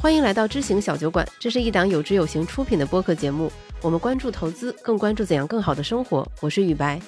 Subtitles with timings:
[0.00, 3.50] 欢迎来到知行小酒馆，这是一档有知有行出品的播客节目。
[3.82, 6.26] 我们关注投资，更关注怎样更好的生活。
[6.40, 7.00] 我是雨白。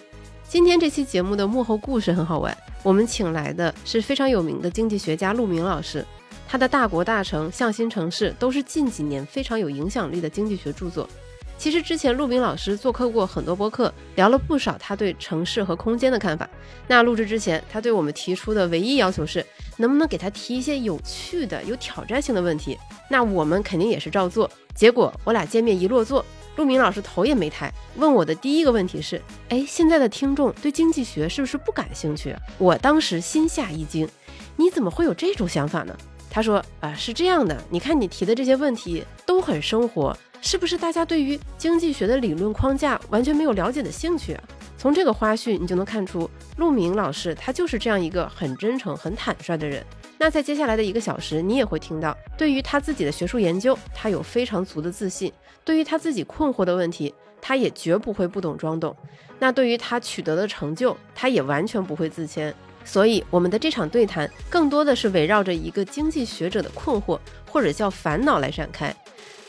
[0.49, 6.05] 今天这期节目的幕后故事很好玩，我们请来的是非常有名的经济学家陆明老师，
[6.49, 11.09] 他的《大国大城》《向心城市》都是近几年非常有影响力的经济学著作。
[11.57, 16.49] 其实之前陆明老师做客过很多播客，聊了不少他对城市和空间的看法。
[16.89, 19.45] 那录制之前，他对我们提出的唯一要求是，
[19.81, 22.79] 能不能给他提一些有趣的、有挑战性的问题？
[23.09, 24.49] 那我们肯定也是照做。
[24.75, 26.25] 结果我俩见面一落座，
[26.57, 32.37] 陆明老师头也没抬，问我的第一个问题是：哎，现在的听众对经济学是不是不感兴趣？
[32.59, 34.07] 我当时心下一惊，
[34.57, 35.97] 你怎么会有这种想法呢？
[36.31, 40.17] 他说：啊，是这样的，你看你提的这些问题都很生活。
[40.41, 44.43] 是不是大家对于经济学的理论框架完全没有了解的兴趣啊？
[44.79, 49.85] 从这个花絮你就能看出，陆明老师他就是这样一个很真诚、很坦率的人。
[50.19, 55.31] 那在接下来的一个小时，你也会听到，对于他自己的学术研究，他有非常足的自信；
[55.65, 58.97] 对于他自己困惑的问题，他也绝不会不懂装懂。
[59.39, 62.55] 那对于他取得的成就，他也完全不会自谦。
[62.83, 67.19] 所以，我们的这场对谈更多的是围绕着一个经济学者的困惑
[67.51, 68.95] 或者叫烦恼来展开。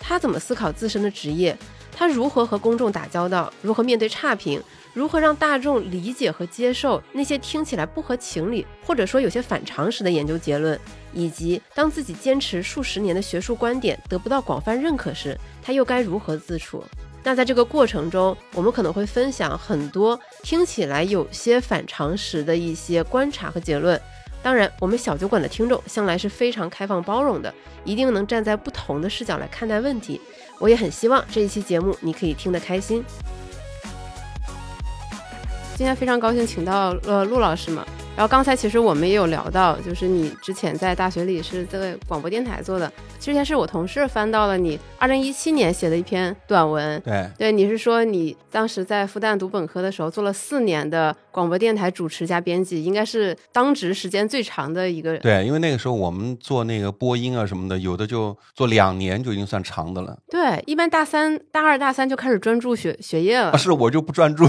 [0.02, 1.55] 他怎么思考自身的职业？
[1.94, 3.53] 他如何和公众打交道？
[3.61, 4.61] 如何面对差评？
[4.93, 10.77] 如何让大众理解和接受那些听起来不合情理，或者说有些反常识的研究结论？
[11.13, 16.83] 以及当自己坚持数十年的学术观点得不到广泛认可时，他又该如何自处？
[17.23, 24.02] 那在这个过程中，我们可能会分享很多听起来有些反常识的一些观察和结论。
[24.44, 27.53] 当然，我们小酒馆的听众向来是非常开放包容的，
[27.86, 30.20] 一定能站在不同的视角来看待问题。
[30.58, 33.03] 我也很希望这一期节目你可以听得开心。
[35.75, 37.86] 今天非常高兴请到了陆老师嘛。
[38.16, 42.92] 然后刚才其实我们也有聊到，就是你之前在大学里是在广播电台做的。
[43.20, 55.17] 之前是我同事翻到了你二零一七年写的一篇短文，对对，你是说你当时在复旦读本科的时候做了四年的广播电台主持加编辑，应该是当值时间最长的一个。
[55.20, 60.17] 对，因为那个时候我们做那个播音啊什么的，有的就做两年就已经算长的了。
[60.30, 63.58] 对，一般大三、大二、大三就开始专注学学业了。
[63.58, 64.48] 是我就不专注，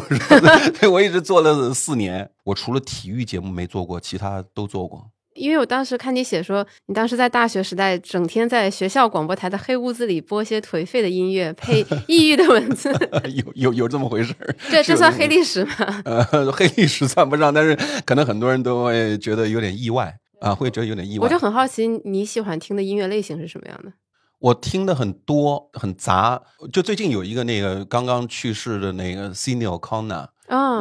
[0.81, 2.29] 对，我一直做了四年。
[2.45, 5.11] 我除了体育节目没做过，其他都做过。
[5.35, 12.93] 因为我当时看你写说，你当时在大学时代，整天在学校广播台的黑屋子里播些颓废的音乐，配 抑郁的文字。
[13.35, 14.55] 有有有这么回事儿？
[14.71, 15.75] 对，这算黑历史吗？
[16.05, 21.25] 呃，黑历史算不上，但是可能很多人都会觉得有点意外啊，会觉得有点意外。
[21.25, 23.91] 我就很好奇，你喜欢听的音乐类型是什么样的？
[24.39, 26.43] 我听的很多，很杂。
[26.71, 29.55] 就最近有一个那个刚刚去世的那个 c i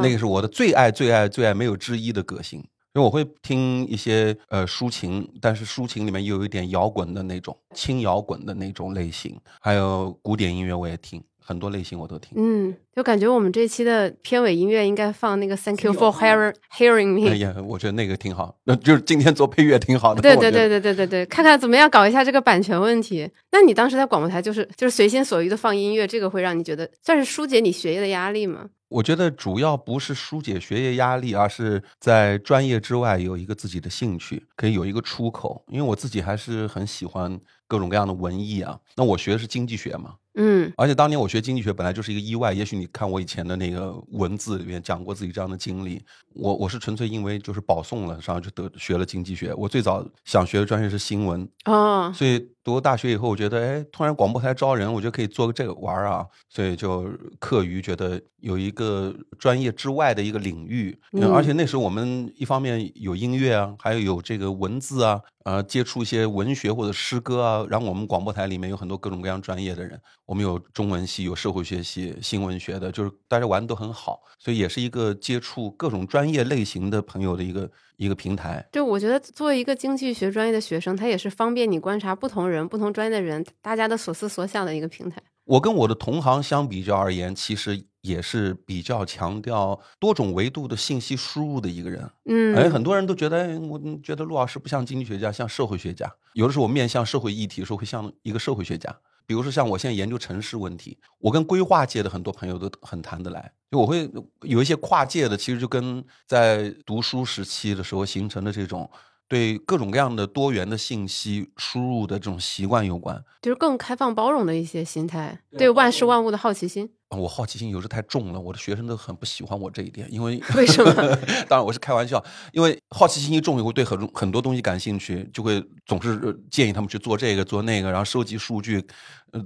[0.02, 2.60] 那个是我的最爱、最爱、最爱，没有之一的歌星。
[2.94, 12.32] 因为我会听一些呃抒情，但是抒情里面又有一点摇滚的那种轻摇滚的那种类型，还有古典音乐我也听，很多类型我都听。
[12.36, 17.30] 嗯，就感觉我们这期的片尾音乐应该放那个 Thank you for hearing hearing me。
[17.30, 20.22] 哎呀，我觉得那个挺好，那就是今天做配乐挺好的。
[20.22, 23.30] 对对对对对对对，看看怎么样搞一下这个版权问题。
[23.52, 28.70] 那你当时在广播台就是就是随心所欲的放音乐，这个会让你觉得算是疏解你学业的压力吗？
[28.90, 35.64] 我觉得主要不是疏解学业压力，而是在专业之外有一个自己的兴趣，可以有一个出口。
[35.70, 38.78] 因为我自己还是很喜欢各种各样的文艺啊。
[38.98, 42.54] 那我学的是经济学嘛，嗯，而且当年我学经济学本来就是一个意外。
[42.54, 46.02] 也许你看我以前的那个文字里面讲过自己这样的经历，
[46.36, 49.54] 我我是纯粹因为就是保送了，然后就得学了经济学。
[49.56, 52.48] 我最早想学的专业是新闻哦，所以。
[52.64, 77.70] 读了大学以后，我觉得，哎，突然广播台招人，我觉得可以做个这个玩儿啊，所以就课余觉得有一个专业之外的一个领域，嗯而且那时候我们一方面有音乐啊，还有有这个文字啊，呃，接触一些文学或者诗歌啊，然后我们广播台里面有很多各种各样专业的人，我们有中文系，有社会学系、新闻学的，就是大家玩的都很好，所以也是一个接触各种专业类型的朋友的一个。
[77.98, 85.22] 一个平台，就我觉得作为一个经济学专业的学生，他也是方便你观察不同人、不同专业的人大家的所思所想的一个平台。
[85.46, 92.10] 我跟我的同行相比较而言，其实也是比较强调多种维度的信息输入的一个人。
[92.26, 96.12] 嗯，哎，很多人都觉得，我觉得陆老师不像经济学家，像社会学家。
[96.34, 98.96] 有的时候我面向社会议题的时候，会像一个社会学家。
[99.28, 104.12] 比如说像我现在研究城市问题，我跟规划界的很多朋友都很谈得来，就我会
[104.42, 108.90] 有一些跨界的，其实就跟在读书时期的时候形成的这种
[109.32, 113.24] 对各种各样的多元的信息输入的这种习惯有关。
[113.42, 116.92] 就是更开放包容的一些心态，对万事万物的好奇心。
[117.18, 120.94] 我好奇心有时太重了，我的学生都很不喜欢我这一点，因为为什么？
[121.48, 128.86] 当然我是开玩笑，因为好奇心一重，会对很很多东西感兴趣，就会总是建议他们去做这个做那个，然后收集数据，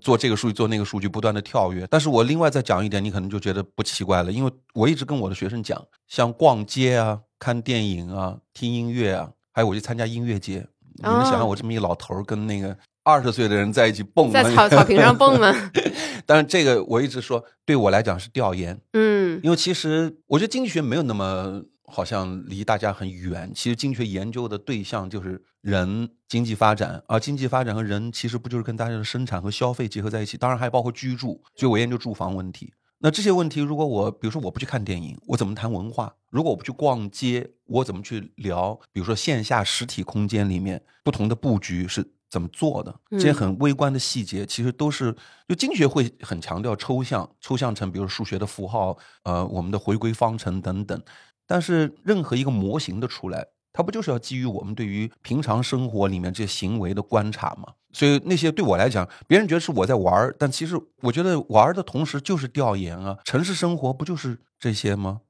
[0.01, 1.85] 做这个数据做那个数据，不断的跳跃。
[1.91, 12.77] 但是我另外再讲一点，你可能就觉得不奇怪了，因为我一直跟我的学生讲，像逛街啊、看电影啊、听音乐啊，还有我去参加音乐节，你们想象我这么一老头跟那个。
[13.07, 15.53] 二十岁的人在一起蹦， 在草草坪上蹦吗？
[16.25, 18.81] 但是这个我一直说，对我来讲是调研。
[18.93, 23.51] 嗯，因为其实我觉得经济学没有那么好像离大家很远。
[23.53, 30.35] 其实经济学研究的对象就是人经济发展，而经济发展和人其实不就是跟大家的生产和消费结合在一起？
[30.35, 32.73] 当然还包括居住，所以我研究住房问题。
[32.99, 36.13] 那这些问题，如果我比如说我不去看电影，我怎么谈文化？
[36.29, 38.79] 如果我不去逛街，我怎么去聊？
[38.91, 42.11] 比如说线下实体空间里面不同的布局是。
[42.27, 45.15] 怎么做的这些很微观的细节，其实都是
[45.47, 51.01] 就经济学会很强调抽象，抽象成比如数学的符号，呃，我们的回归方程等等。
[51.47, 57.73] 但是任何一个模型的出来，它不就是要基于我们对于平常生活里面这些行为的观察吗？
[57.95, 63.17] 所以那些对我来讲，别人觉得是我在玩儿，但其实我觉得玩的同时就是调研啊。
[63.23, 65.21] 城市生活不就是这些吗？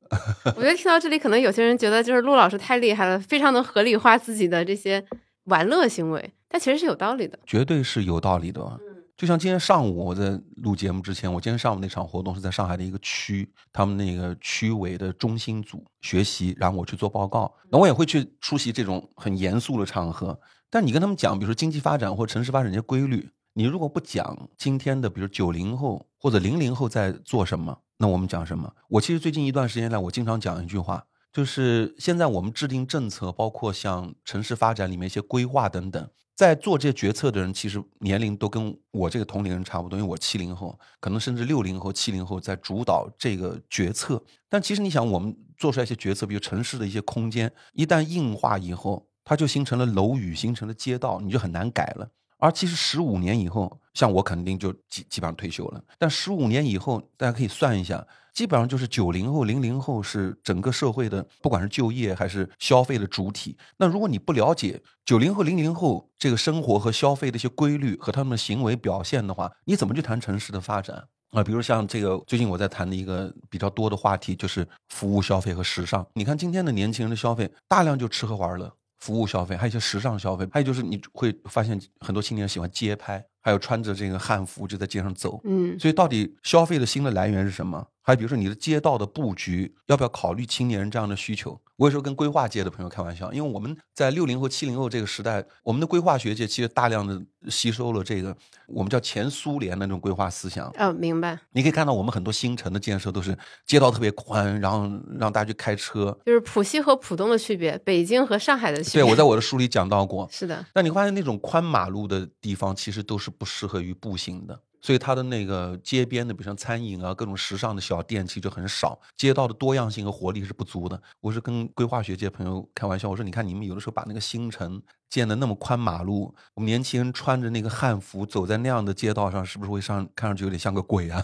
[0.55, 5.05] 我觉得听到这里，可能有些人觉得就是陆老师太厉害了，非常能合理化自己的这些
[5.43, 6.33] 玩乐行为。
[6.49, 8.79] 但其实是有道理的，绝对是有道理的。
[9.17, 17.53] 就像今天上午我在录节目之前，我今天上午那场活动是在上海的一个区，他们那个区委的中心组学习，然后我去做报告。
[17.69, 20.37] 那我也会去出席这种很严肃的场合。
[20.69, 28.69] 但你跟他们讲，比如说经济发展或城市发展这些规律，你如果不讲今天的，比如九零后或者零零后在做什么，那我们讲什么？
[28.89, 36.09] 我其实最近一段时间来，我经常讲一句话，就是现在我们制定政策，包括像城市发展里面一些规划等等。
[36.35, 44.21] 在做这些决策的人，其实年龄都跟我这个同龄人差不多，因为我七零后，可能甚至六零后、七零后在主导这个决策。
[44.49, 52.11] 但其实你想，我们做出来一些决策，比如城市的一些空间，一旦硬化以后，它就形成了楼宇，形成了街道，你就很难改了。
[52.37, 55.81] 而其实十五年以后，像我肯定就基基本上退休了。
[55.97, 58.05] 但十五年以后，大家可以算一下。
[58.35, 63.57] 基本上就是九零后、零零后是整个社会的，不管是就业还是消费的主体。
[63.77, 71.41] 那如果你不了解九零后、零零后这个生活和消费的一些规律和他们的行为表现的话，你怎么去谈城市的发展啊？
[71.41, 76.05] 比如像这个最近我在谈的一个比较多的话题，就是服务消费和时尚。
[76.13, 85.39] 你看今天的年轻人的消费，大量就吃喝玩乐、服务消费，还有一些时尚消费，还有就是你会发现很多青年人喜欢街拍，还有穿着这个汉服就在街上走。
[85.45, 87.87] 嗯，所以到底消费的新的来源是什么？
[88.05, 91.59] 还比如说你的街道的布局，要不要考虑青年人这样的需求？
[91.75, 97.19] 我有时候跟规划界的朋友开玩笑，因为我们在六零后、七零后这个时代，我们的规划学界其实大量的
[97.49, 98.33] 吸收了这个
[98.67, 100.71] 我们叫前苏联的那种规划思想。
[100.77, 101.37] 哦，明白。
[101.51, 103.35] 你可以看到我们很多新城的建设都是
[103.65, 104.87] 街道特别宽，然后
[105.19, 106.15] 让大家去开车。
[106.27, 109.01] 就是浦西和浦东的区别，北京和上海的区别。
[109.01, 110.29] 对，我在我的书里讲到过。
[110.31, 110.63] 是的。
[110.71, 114.57] 但你会发现那种宽马路的地方，其实都是不适合于步行的。
[114.81, 118.99] 所以它的那个街边的，比如像餐饮啊，各种时尚的小店，其实就很少。
[119.17, 121.01] 街道的多样性和活力是不足的。
[121.21, 124.81] 我是跟规划学界朋友开玩笑，我说你看你们有的时候把那个新城。
[125.15, 131.23] 建的那么宽马路，我们年轻人穿着那个汉服走在那样的街道上，是不是会上看上去有点像个鬼啊？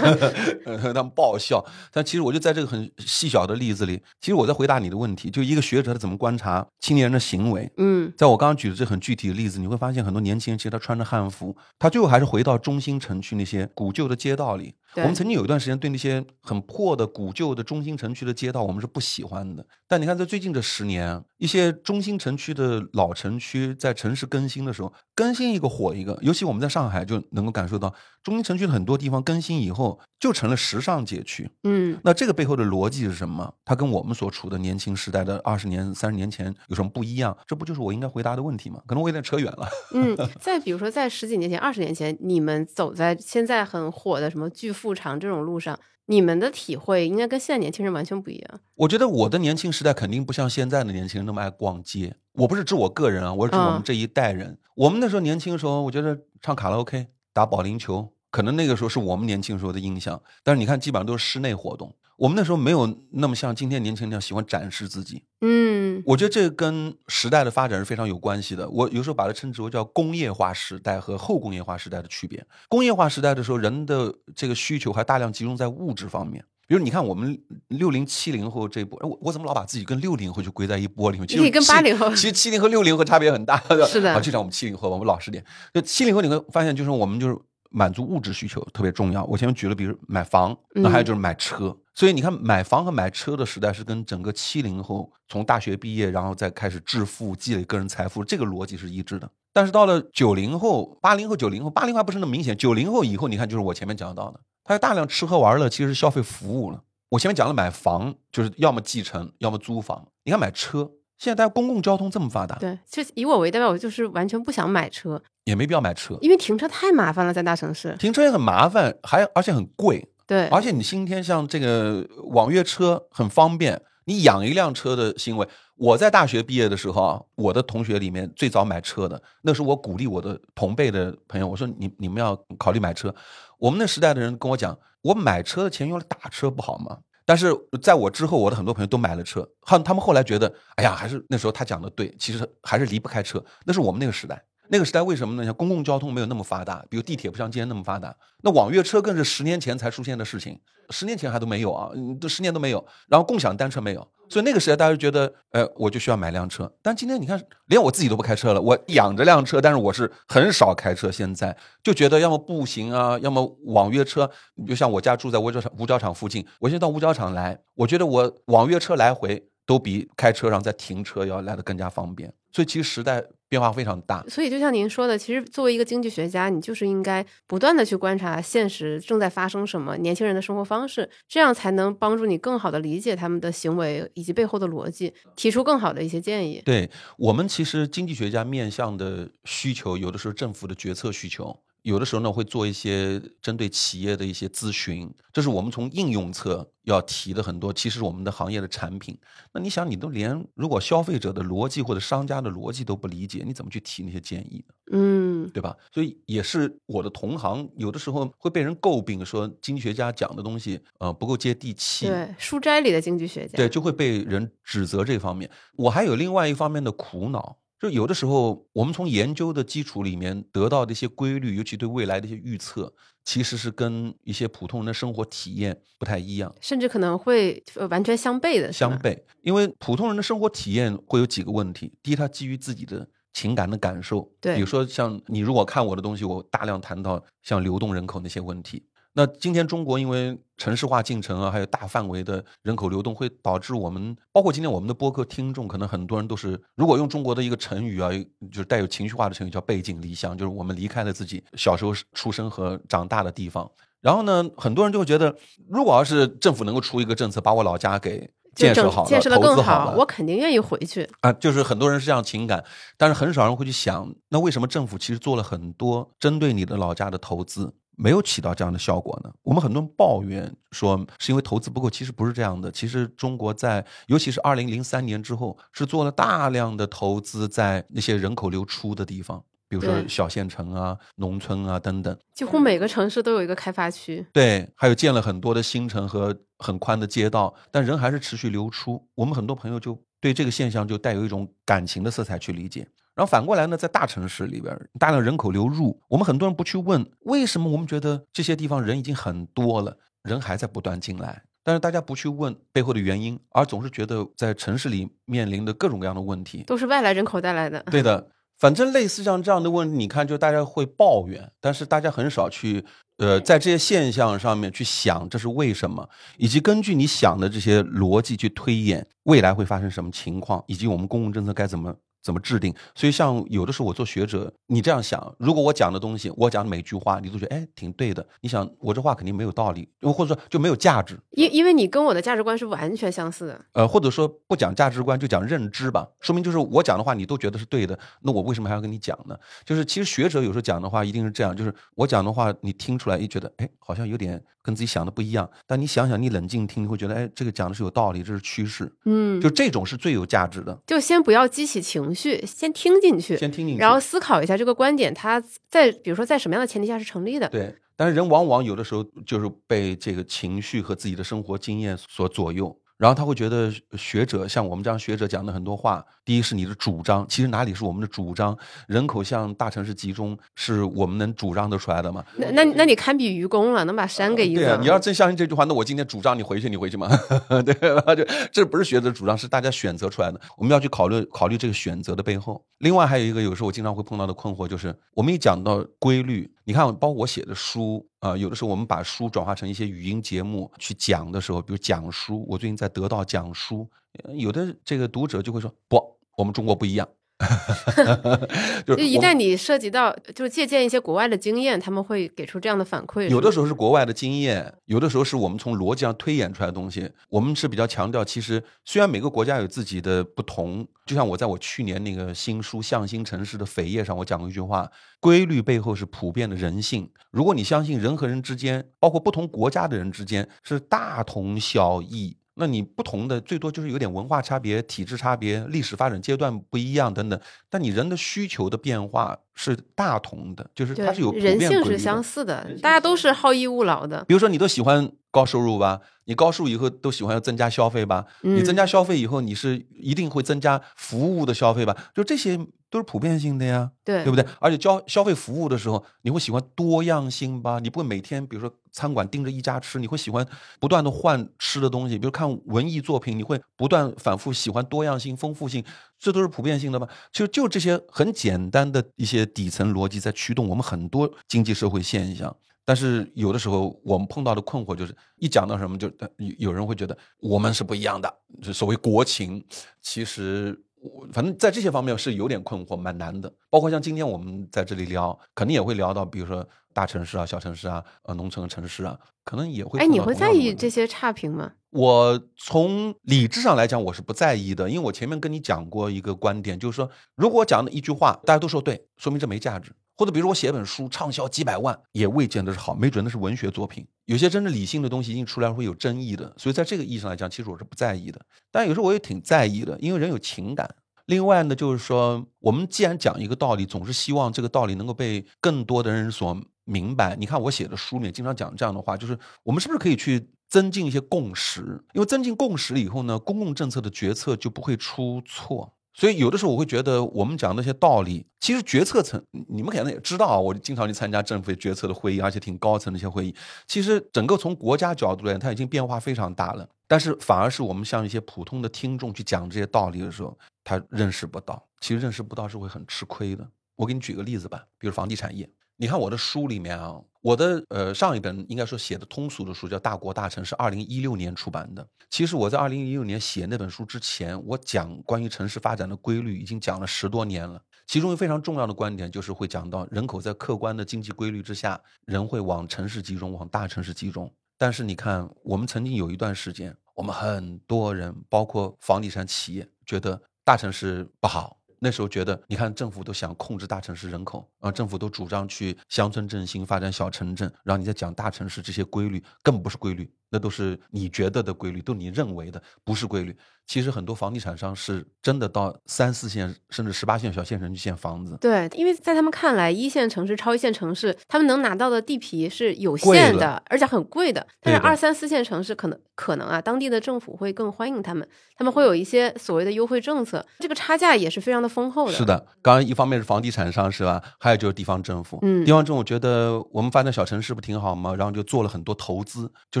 [0.64, 1.62] 他们爆笑。
[1.92, 7.70] 但其实我就在这个很细小的例子里，其实我在回答你的问题，就一个学者他怎么观察青年人的行为。
[7.76, 14.74] 嗯，在我刚刚举的这很具体的例子，你会发现很多年轻人其实他穿着汉服，他最后还是回到中心城区那些古旧的街道里。
[15.02, 19.66] 我们曾经有一段时间对那些很破的古旧的中心城区的街道，我们是不喜欢的。
[19.86, 26.18] 但你看，在最近这十年，一些中心城区的老城区在城市更新的时候，更新一个火一个。
[26.22, 27.92] 尤其我们在上海就能够感受到，
[28.26, 31.48] 中心城区的很多地方更新以后就成了时尚街区。
[31.62, 33.54] 嗯，那这个背后的逻辑是什么？
[33.64, 37.38] 它跟我们所处的年轻时代的二十年、三十年前有什么不一样？
[37.46, 38.82] 这不就是我应该回答的问题吗？
[38.84, 39.68] 可能我有点扯远了。
[39.94, 45.78] 嗯， 再比如说，在十几年前、二十年前，你们走在现在很火的什么巨富长这种路上。
[46.08, 48.60] 你们的体会应该跟现在年轻人完全不一样。
[48.74, 52.14] 我觉得我的年轻时代肯定不像现在的年轻人那么爱逛街。
[52.34, 54.58] 我不是指我个人啊，我是指我们这一代人。
[54.74, 60.20] 我们那时候年轻的时候，我觉得唱卡拉 OK、打保龄球，可能那个时候是我们年轻时候的印象。
[60.42, 61.94] 但是你看，基本上都是室内活动。
[62.16, 65.22] 我们那时候没有那么像今天年轻人那样喜欢展示自己。
[65.42, 68.66] 嗯，我觉得这跟时代的发展是非常有关系的。
[68.70, 72.42] 我有时候把它称之为叫工业化时代和后工业化时代的区别。
[72.68, 76.42] 工业化时代的时候，人的这个需求还大量集中在物质方面。
[76.66, 81.28] 比如你看我们六零七零后这一波，我我怎么老把自己跟六零后就归在一波里面？
[81.28, 83.86] 其实你跟八零后，其实七零和六零后差别很大的。
[83.86, 85.44] 是的，啊，就像我们七零后，我们老实点。
[85.74, 87.38] 就七零后你会发现，就是我们就是
[87.76, 89.22] 满足物质需求特别重要。
[89.24, 91.76] 我前面举了，比如买房，那还有就是买车。
[91.94, 99.30] 所以你看，买房和买车的时代是跟整个七零后从大学毕业，然后再开始致富、积累个人财富这个逻辑是一致的。
[99.52, 102.56] 但是到了九零后、八零后、九零后，八零后还不是那么明显。
[102.56, 106.82] 九零后以后，你看就是我前面讲到的，他有大量吃喝玩乐，其实是消费服务了。
[107.10, 110.08] 我前面讲了买房，就是要么继承，要么租房。
[110.24, 120.06] 你看买车，现在大家公共交通这么发达，对，就以我为代表，我就是完全不想买车，也没必要买车，因为停车太麻烦了，在大城市停车也很麻烦，还而且很贵。
[120.26, 133.14] 对，而且你今天像这个网约车很方便，你养一辆车的行为，我在大学毕业的时候啊，我的同学里面最早买车的，那是我鼓励我的同辈的朋友，我说你你们要考虑买车。
[133.58, 136.98] 我们那时代的人跟我讲，我买车的钱用来打车不好吗？
[137.24, 144.42] 但是在我之后，我的很多朋友都买了车，他他们后来觉得，哎呀，还是那时候他讲的对，其实还是离不开车，那是我们那个时代。
[144.68, 145.44] 那个时代为什么呢？
[145.44, 148.14] 像公共交通没有那么发达，比如地铁不像今天那么发达。
[148.42, 150.58] 那网约车更是十年前才出现的事情，
[150.90, 152.84] 十年前还都没有啊，都十年都没有。
[153.08, 156.70] 然后共享单车没有，所以那个时代大家觉得，呃，我就需要买辆车。
[156.82, 161.10] 但今天你看，连我自己都不开车了，我养着辆车，但是我是很少开车。
[161.10, 164.30] 现在就觉得要么步行啊，要么网约车。
[164.56, 172.32] 你就像我家住在五角场五角场附近，我现在到五角场来，我觉得我网约车来回都比开车上再停车要来的更加方便。
[172.52, 173.24] 所以其实时代。
[173.48, 186.60] 变化非常大，所以就像您说的，其实作为一个经济学家，你就是应该不断的去观察现实正在发生什么，年轻人的生活方式，这样才能帮助你更好的理解他们的行为以及背后的逻辑，提出更好的一些建议。
[186.64, 191.62] 对我们其实经济学家面向的需求，有的时候政府的决策需求。
[191.86, 197.72] 有的时候呢，会做一些针对企业的一些咨询，这是我们从应用侧要提的很多。
[197.72, 199.16] 其实我们的行业的产品，
[199.52, 204.74] 那你想，你都连如果消费者的逻辑或者商家的逻辑都不理解，你怎么去提那些建议呢？
[204.90, 205.76] 嗯，对吧？
[205.94, 212.08] 所以也是我的同行，有的时候会被人诟病说经济学家讲的东西，呃，不够接地气。
[212.08, 215.48] 对，书斋里的经济学家，对，就会被人指责这方面。
[215.76, 217.58] 我还有另外一方面的苦恼。
[217.78, 222.92] 就有的时候，我们从研究的基础里面得到的一些规律，尤其对未来的一些预测，
[223.22, 228.72] 其实是跟一些普通人的生活体验不太一样，甚至可能会完全相悖的。
[228.72, 238.84] 相悖，因为普通人的生活体验会有几个问题：第一，他基于自己的情感的感受，对，比如说像你如果看我的东西，我大量谈到像流动人口那些问题。
[239.18, 248.10] 那今天中国因为城市化进程啊，还有大范围的人口流动，会导致我们包括今天我们的播客听众，可能很多人都是，如果用中国的一个成语啊，
[248.52, 253.66] 就是带有情绪化的成语，叫背井离乡，就是我们离开了自己小时候出生和长大的地方。
[254.02, 255.34] 然后呢，很多人就会觉得，
[255.66, 261.32] 如果要是政府能够出一个政策，把我老家给建设好了，建设的更好，我肯定愿意回去啊。
[261.32, 262.62] 就是很多人是这样情感，
[262.98, 267.72] 但是很少人会去想，那为什么政府其实做了很多针对你的老家的投资？
[267.96, 269.32] 没有起到这样的效果呢？
[269.42, 272.70] 我们很多人抱怨说是因为投资不够，其实不是这样的。
[272.70, 282.16] 其实中国在，尤其是二零零三年之后，是做了大量的投资在那些人口流出的地方，比如说小县城啊、农村啊等等。
[282.34, 284.26] 几乎每个城市都有一个开发区。
[284.32, 289.08] 对，还有建了很多的新城和很宽的街道，但人还是持续流出。
[289.14, 292.86] 我们很多朋友就对这个现象就带有一种感情的色彩去理解。
[293.16, 307.82] 然后反过来呢，在大城市里边，大量人口流入，我们很多人不去问为什么，我们觉得这些地方人已经很多了，人还在不断进来，但是大家不去问背后的原因，而总是觉得在城市里面临的各种各样的问题都是外来人口带来的。
[307.90, 312.84] 对的，反正类似像这样的问题，你看，就大家会抱怨，但是大家很少去
[313.16, 316.06] 呃，在这些现象上面去想这是为什么，
[316.36, 321.96] 以及根据你想的这些逻辑去推演未来会发生什么情况，以及我们公共政策该怎么。
[322.26, 322.74] 怎么制定？
[322.92, 328.26] 所以像有的时候我做学者，你这样想，如果我讲的东西，我讲的每句话，你都觉得哎挺对的。
[328.40, 331.16] 你想我这话肯定没有道理，或者说就没有价值。
[331.30, 333.64] 因因为你跟我的价值观是完全相似的。
[333.74, 339.38] 呃，或者说不讲价值观就讲认知吧，说明就是我讲的话你都觉得是对的，那我为什么还要跟你讲呢？
[339.64, 348.92] 就是其实学者有时候讲的话一定是这样，就是我讲的话你听出来一觉得哎好像有点跟自己想的不一样，但你想想你冷静听，你会觉得哎这个讲的是有道理，这是趋势。
[349.04, 350.76] 嗯，就这种是最有价值的。
[350.86, 352.15] 就先不要激起情绪。
[352.16, 357.48] 去先听进去，先听进去，然后思考一下这个观点，它在比如说在什么样的前提下是成立的？
[357.50, 368.56] 对，但是人往往有的时候就是被这个情绪和自己的生活经验所左右，然后他会觉得学者像我们这样学者讲的很多话，第一是你的主张，其实哪里是我们的主张？
[368.88, 372.24] 人口向大城市集中，是我们能主张得出来的吗？
[372.36, 374.62] 那那那你堪比愚公了，能把山给移走。
[374.62, 377.08] 对啊，你要真相信这句话，那我今天主张你回去，你回去吗？
[377.64, 378.14] 对吧？
[378.14, 380.40] 就这不是学者主张，是大家选择出来的。
[380.56, 382.64] 我们要去考虑考虑这个选择的背后。
[382.78, 393.88] 另外还有一个，有时候我经常会碰到的困惑就是，我们一讲到规律，你看，包括我写的书啊，有的时候我们把书转化成一些语音节目去讲的时候，比如讲书，我最近在得到讲书，
[394.34, 397.08] 有的这个读者就会说，不，我们中国不一样。
[398.86, 403.28] 就一旦你涉及到，就是借鉴一些国外的经验，他们会给出这样的反馈。
[403.28, 407.10] 有的时候是国外的经验，有的时候是我们从逻辑上推演出来的东西。
[407.28, 414.90] 我们是比较强调，其实虽然每个国家有自己的不同，就像我在我去年那个新书《向心城市》的扉页上，我讲过一句话：
[415.20, 417.10] 规律背后是普遍的人性。
[417.30, 422.38] 如果你相信人和人之间，包括不同国家的人之间是大同小异。
[422.58, 434.24] 那你不同的最多就是有点文化差别、体制差别、历史发展阶段不一样等等，但你人的需求的变化是大同的，就是它是有人性是相似的，大家都是好逸恶劳的。
[434.26, 436.00] 比如说，你都喜欢高收入吧？
[436.24, 438.24] 你高收入以后都喜欢要增加消费吧？
[438.40, 441.96] 你增加消费以后，你是一定会增加服务的消费吧？
[442.14, 442.58] 就这些
[442.96, 444.42] 都是普遍性的呀，对对不对？
[444.58, 447.78] 而且交消费服务的时候，你会喜欢多样性吧？
[447.78, 450.46] 你不会每天比如说餐馆盯着一家吃，你会喜欢
[450.80, 452.18] 不断的换吃的东西。
[452.18, 455.84] 比如看文艺作品，你会不断反复喜欢多样性、丰富性，
[456.18, 457.06] 这都是普遍性的吧？
[457.30, 462.56] 其实就这些很简单的一些底层逻辑在驱动我们很多经济社会现象。
[462.88, 466.08] 但是有的时候我们碰到的困惑就是，一讲到什么就
[466.56, 469.64] 有人会觉得我们是不一样的，就所谓国情，
[470.00, 473.52] 其实我反正在这些方面是有点困惑，蛮难的。
[473.70, 479.98] 包括像今天我们在这里聊，肯定也会聊到，比如说大城市啊、小城市啊、呃农村的城市啊，可能也会。
[480.00, 481.72] 哎，你会在意这些差评吗？
[481.96, 489.90] 我从理智上来讲，我是不在意的，因为我前面跟你讲过一个观点，就是说，如果我讲的一句话大家都说对，说明这没价值。
[490.18, 494.06] 或者比如我写本书畅销几百万，也未见得是好，没准那是文学作品。
[494.26, 498.40] 有些真正理性的东西一出来会有争议的，所以在这个意义上来讲，其实我是不在意的。
[498.70, 500.88] 但有时候我也挺在意的，因为人有情感。
[501.26, 507.36] 另外呢，就是说我们既然讲一个道理，总是希望这个道理能够被更多的人所明白。
[507.36, 512.02] 你看我写的书里面经常讲这样的话，就是我们是不是可以去增进一些共识？
[512.12, 515.92] 因为增进共识了以后呢，公共政策的决策就不会出错。
[516.12, 520.58] 所以有的时候我会觉得，我们讲那些道理，其实决策层你们可能也知道啊。
[520.58, 523.54] 我经常去参加政府决策的会议，而且挺高层的一些会议。
[523.86, 526.88] 其实整个从国家角度来讲，它已经变化非常大了。
[527.06, 531.86] 但是反而是我们像一些普通的听众去讲这些道理的时候，他认识不到。
[532.00, 533.68] 其实认识不到是会很吃亏的。
[533.94, 535.68] 我给你举个例子吧，比如房地产业。
[535.98, 542.06] 你看我的书里面啊，我的呃上一本应该说写的通俗的书叫《大国大城》，是二零一六年出版的。
[542.28, 547.80] 其实我在二零一六年写那本书之前，我讲关于城市发展的规律已经讲了十多年了。
[548.06, 554.52] 其中一个非常重要的观点就是会讲到人口在客观的经济规律之下，人会往城市集中，往大城市集中。
[554.76, 561.78] 但是你看，我们曾经有一段时间，我们很多人，包括房地产企业，觉得大城市不好。
[561.98, 573.56] 那时候觉得，你看政府都想控制大城市人口啊，政府都主张去乡村振兴、发展小城镇，然后你在讲大城市这些规律，更不是规律，那都是你觉得的规律，都你认为的，不是规律。
[573.86, 578.56] 其实很多房地产商是真的到三四线甚至十八线小县城去建房子。
[578.60, 584.66] 对，因为在他们看来，一线城市、超一线城市，他们能拿到的地皮是有限的，而且很贵的。
[584.80, 588.46] 但是二三四线城市可能可能啊，当地的政府会更欢迎他们，
[588.76, 592.32] 他们会有一些所谓的优惠政策，这个差价也是非常的丰厚的。
[592.32, 594.42] 是的，刚刚一方面是房地产商是吧？
[594.58, 595.60] 还有就是地方政府。
[595.62, 598.34] 嗯，地方政府觉得我们发展小城市不挺好吗？
[598.34, 599.70] 然后就做了很多投资。
[599.90, 600.00] 就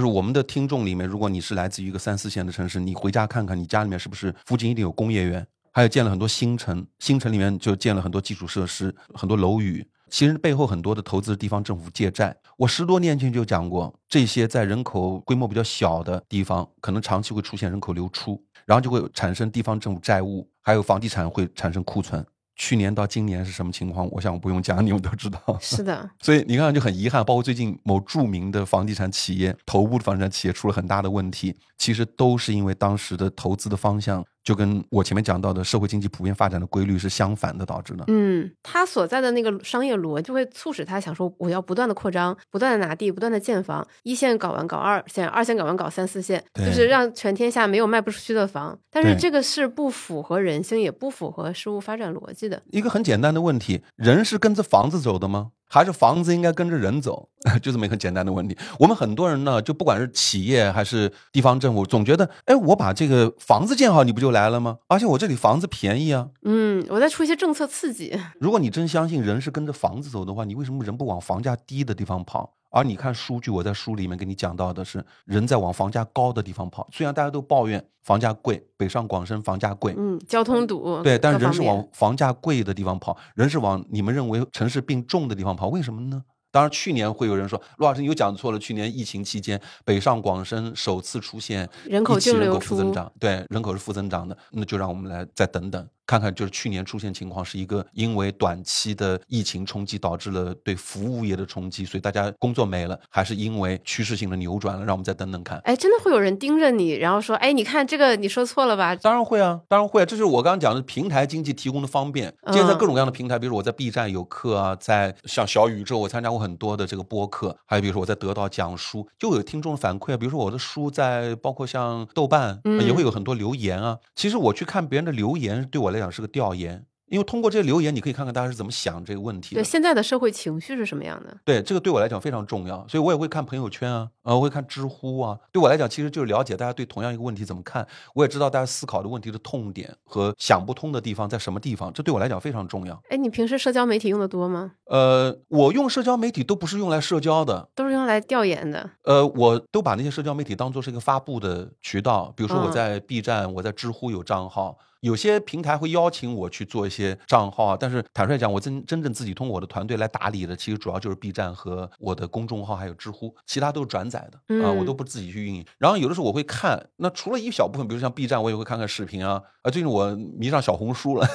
[0.00, 4.34] 是我们的听众里面，如果你是来自于一个三四线的城市，你回家看看，你家家里面是不是？
[4.44, 9.86] 附近一定有工业园，还有建了很多新城，新城里面就建了很多基础设施，很多楼宇。
[10.08, 12.36] 其实背后很多的投资地方政府借债。
[12.56, 22.24] 我十多年前就讲过，这些在人口规模比较小的地方，可能长期会出现人口流出，然后就会产生地方政府债务，还有房地产会产生库存。
[22.56, 24.08] 去年到今年是什么情况？
[24.10, 25.38] 我想我不用讲，你们都知道。
[25.60, 34.24] 是的，所以你看就很遗憾，包括最近某著名的房地产企业、头部的房地产企业出了很大的问题，其实都是因为当时的投资的方向。
[34.46, 38.04] 就跟我前面讲到的社会经济普遍发展的规律是相反的，导致的。
[38.06, 48.78] 嗯，他所在的那个商业逻辑会促使他想说，我要不断的扩张，不断的拿地，不断的建房，一线搞完搞二线，二线搞完搞三四线，就是让全天下没有卖不出去的房。
[48.88, 52.62] 但是这个是不符合人性，也不符合事物发展逻辑的。
[52.70, 55.50] 一个很简单的问题：人是跟着房子走的吗？
[55.68, 57.28] 还是房子应该跟着人走？
[57.62, 58.56] 就这么一个简单的问题。
[58.78, 64.78] 我们很多人呢，就不管是企业还是地方政府，总觉得，哎，我把这个房子建好，你不就来了吗？
[64.88, 66.28] 而且我这里房子便宜啊。
[66.42, 68.18] 嗯，我再出一些政策刺激。
[68.40, 72.54] 如果你真相信人是跟着房子走的话，你为什么人不往房价低的地方跑？
[72.70, 76.86] 而你看数据，我在书里面给你讲到的是，人在往房价高的地方跑。
[76.92, 86.22] 虽然大家都抱怨房价贵，北上广深房价贵，嗯，交通堵，对，但是人是往房价贵的地方跑，人是往你们认为城市病重的地方跑，为什么呢？
[86.52, 88.58] 当然，去年会有人说，陆老师你又讲错了。
[88.58, 95.86] 去年疫情期间，北上广深首次出现人口净流负增长，对，人口是负增长的，那就让我们来再等等。
[96.06, 104.84] 看看，就是去年出现情况是一个因为短期的疫情冲击导致了对服务业的冲击，所以大家工作没了，还是因为趋势性的扭转了？
[104.84, 105.58] 让我们再等等看。
[105.64, 110.02] 哎，真的会有人盯着你，然后说：“哎，你看这个，你说错了吧？”当然会啊，当然会。
[110.02, 112.32] 啊这就是我刚刚讲的平台经济提供的方便。
[112.46, 123.98] 今天在各种各样的平台，比如我在 B 站有课啊，在像小宇宙，我参加过很多的这个播客，还有比如说我在得到讲书，就有听众反馈啊，比如说我的书在包括像豆瓣也会有很多留言啊。
[124.14, 126.86] 其实我去看别人的留言，对我来讲是个调研。
[127.08, 129.54] 因为通过这些留言，你可以看看大家是怎么想这个问题。
[129.54, 131.38] 对现在的社会情绪是什么样的？
[131.44, 135.38] 对这个对我来讲非常重要，所以我也会看朋友圈啊，啊，我会看知乎啊。
[135.52, 143.00] 对我来讲，其实就是了解大家对同样一个问题怎么看，我也知道大家思考的问题的痛点和想不通的地方在什么地方，这对我来讲非常重要。
[143.08, 144.72] 哎，你平时社交媒体用的多吗？
[144.86, 148.90] 呃，我用社交媒体都不是用来社交的，都是用来调研的。
[149.04, 154.76] 呃，我都把那些社交媒体当做是一个发布的渠道，比如说我在 B 站，我在知乎有账号。
[155.06, 165.64] 有些平台会邀请我去做一些账号啊，但是坦率讲，我真真正自己通过我的团队来打理的，其实主要就是 B 站和我的公众号，还有知乎，其他都是转载的啊，我都不自己去运营。
[165.78, 169.40] 然后有的时候我会看，那除了一小部分，比如像 B 站，我也会看看视频啊。
[169.62, 171.26] 啊，最近我迷上小红书了，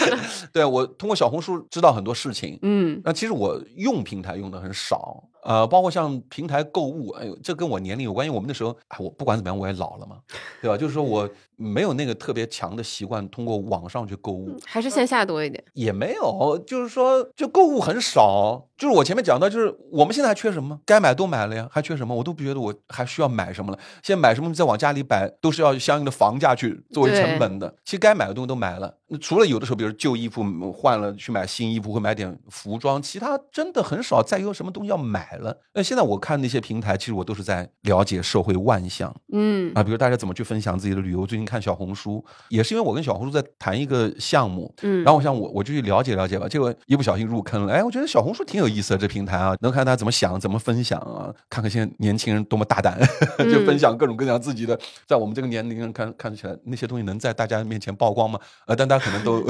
[0.50, 2.58] 对我通过小红书知道很多事情。
[2.62, 5.24] 嗯，那其实我用平台用的很少。
[5.42, 8.30] 呃，包括像平台购物，哎呦，这跟我年龄有关系。
[8.30, 10.16] 我们那时候，哎，我不管怎么样，我也老了嘛，
[10.60, 10.76] 对吧？
[10.76, 15.62] 就是说我没有那个特别强的习惯，通过网上去购物，还是线下多一点。
[15.74, 18.66] 也没有，就是说，就购物很少。
[18.76, 20.80] 就是我前面讲到，就是我们现在还缺什么？
[20.86, 22.14] 该买都买了呀，还缺什么？
[22.14, 23.78] 我都不觉得我还需要买什么了。
[24.02, 27.74] 现在买什么再往家里摆，都是要相应的房价去作为成本的。
[27.84, 28.96] 其实该买的东西都买了。
[29.20, 35.56] 除了有的时候，比如旧衣服换了去买新衣服，会买点服装，其他真的很少再有什么东西要买了。
[35.74, 41.26] 那现在我看那些平台，其实我都是在了解社会万象，嗯啊，比如大家怎么去分享自己的旅游。
[41.26, 47.72] 最近看小红书，也是因为我跟小红书在谈一个项目，嗯，然后我想我我就去了解了解吧，结果一不小心入坑了。
[47.72, 52.98] 哎，我觉得小红书挺有意思的这平台啊，能看大家怎么想，怎么分享啊，看看现在年轻人多么大胆，
[53.38, 58.38] 就分享各种各样自己的，在我们这个年龄人看看起来那些东西能在大家面前曝光吗？
[58.66, 59.40] 呃，但大家可能都。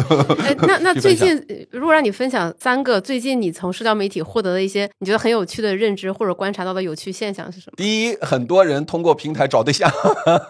[0.42, 1.36] 哎，那那 最近
[1.70, 7.74] 如果让你分享三个最近你从社交媒体获得的一些你觉得很有趣的认知或者观察到的有趣现象是什么？
[7.76, 9.90] 第一，很多人通过平台找对象，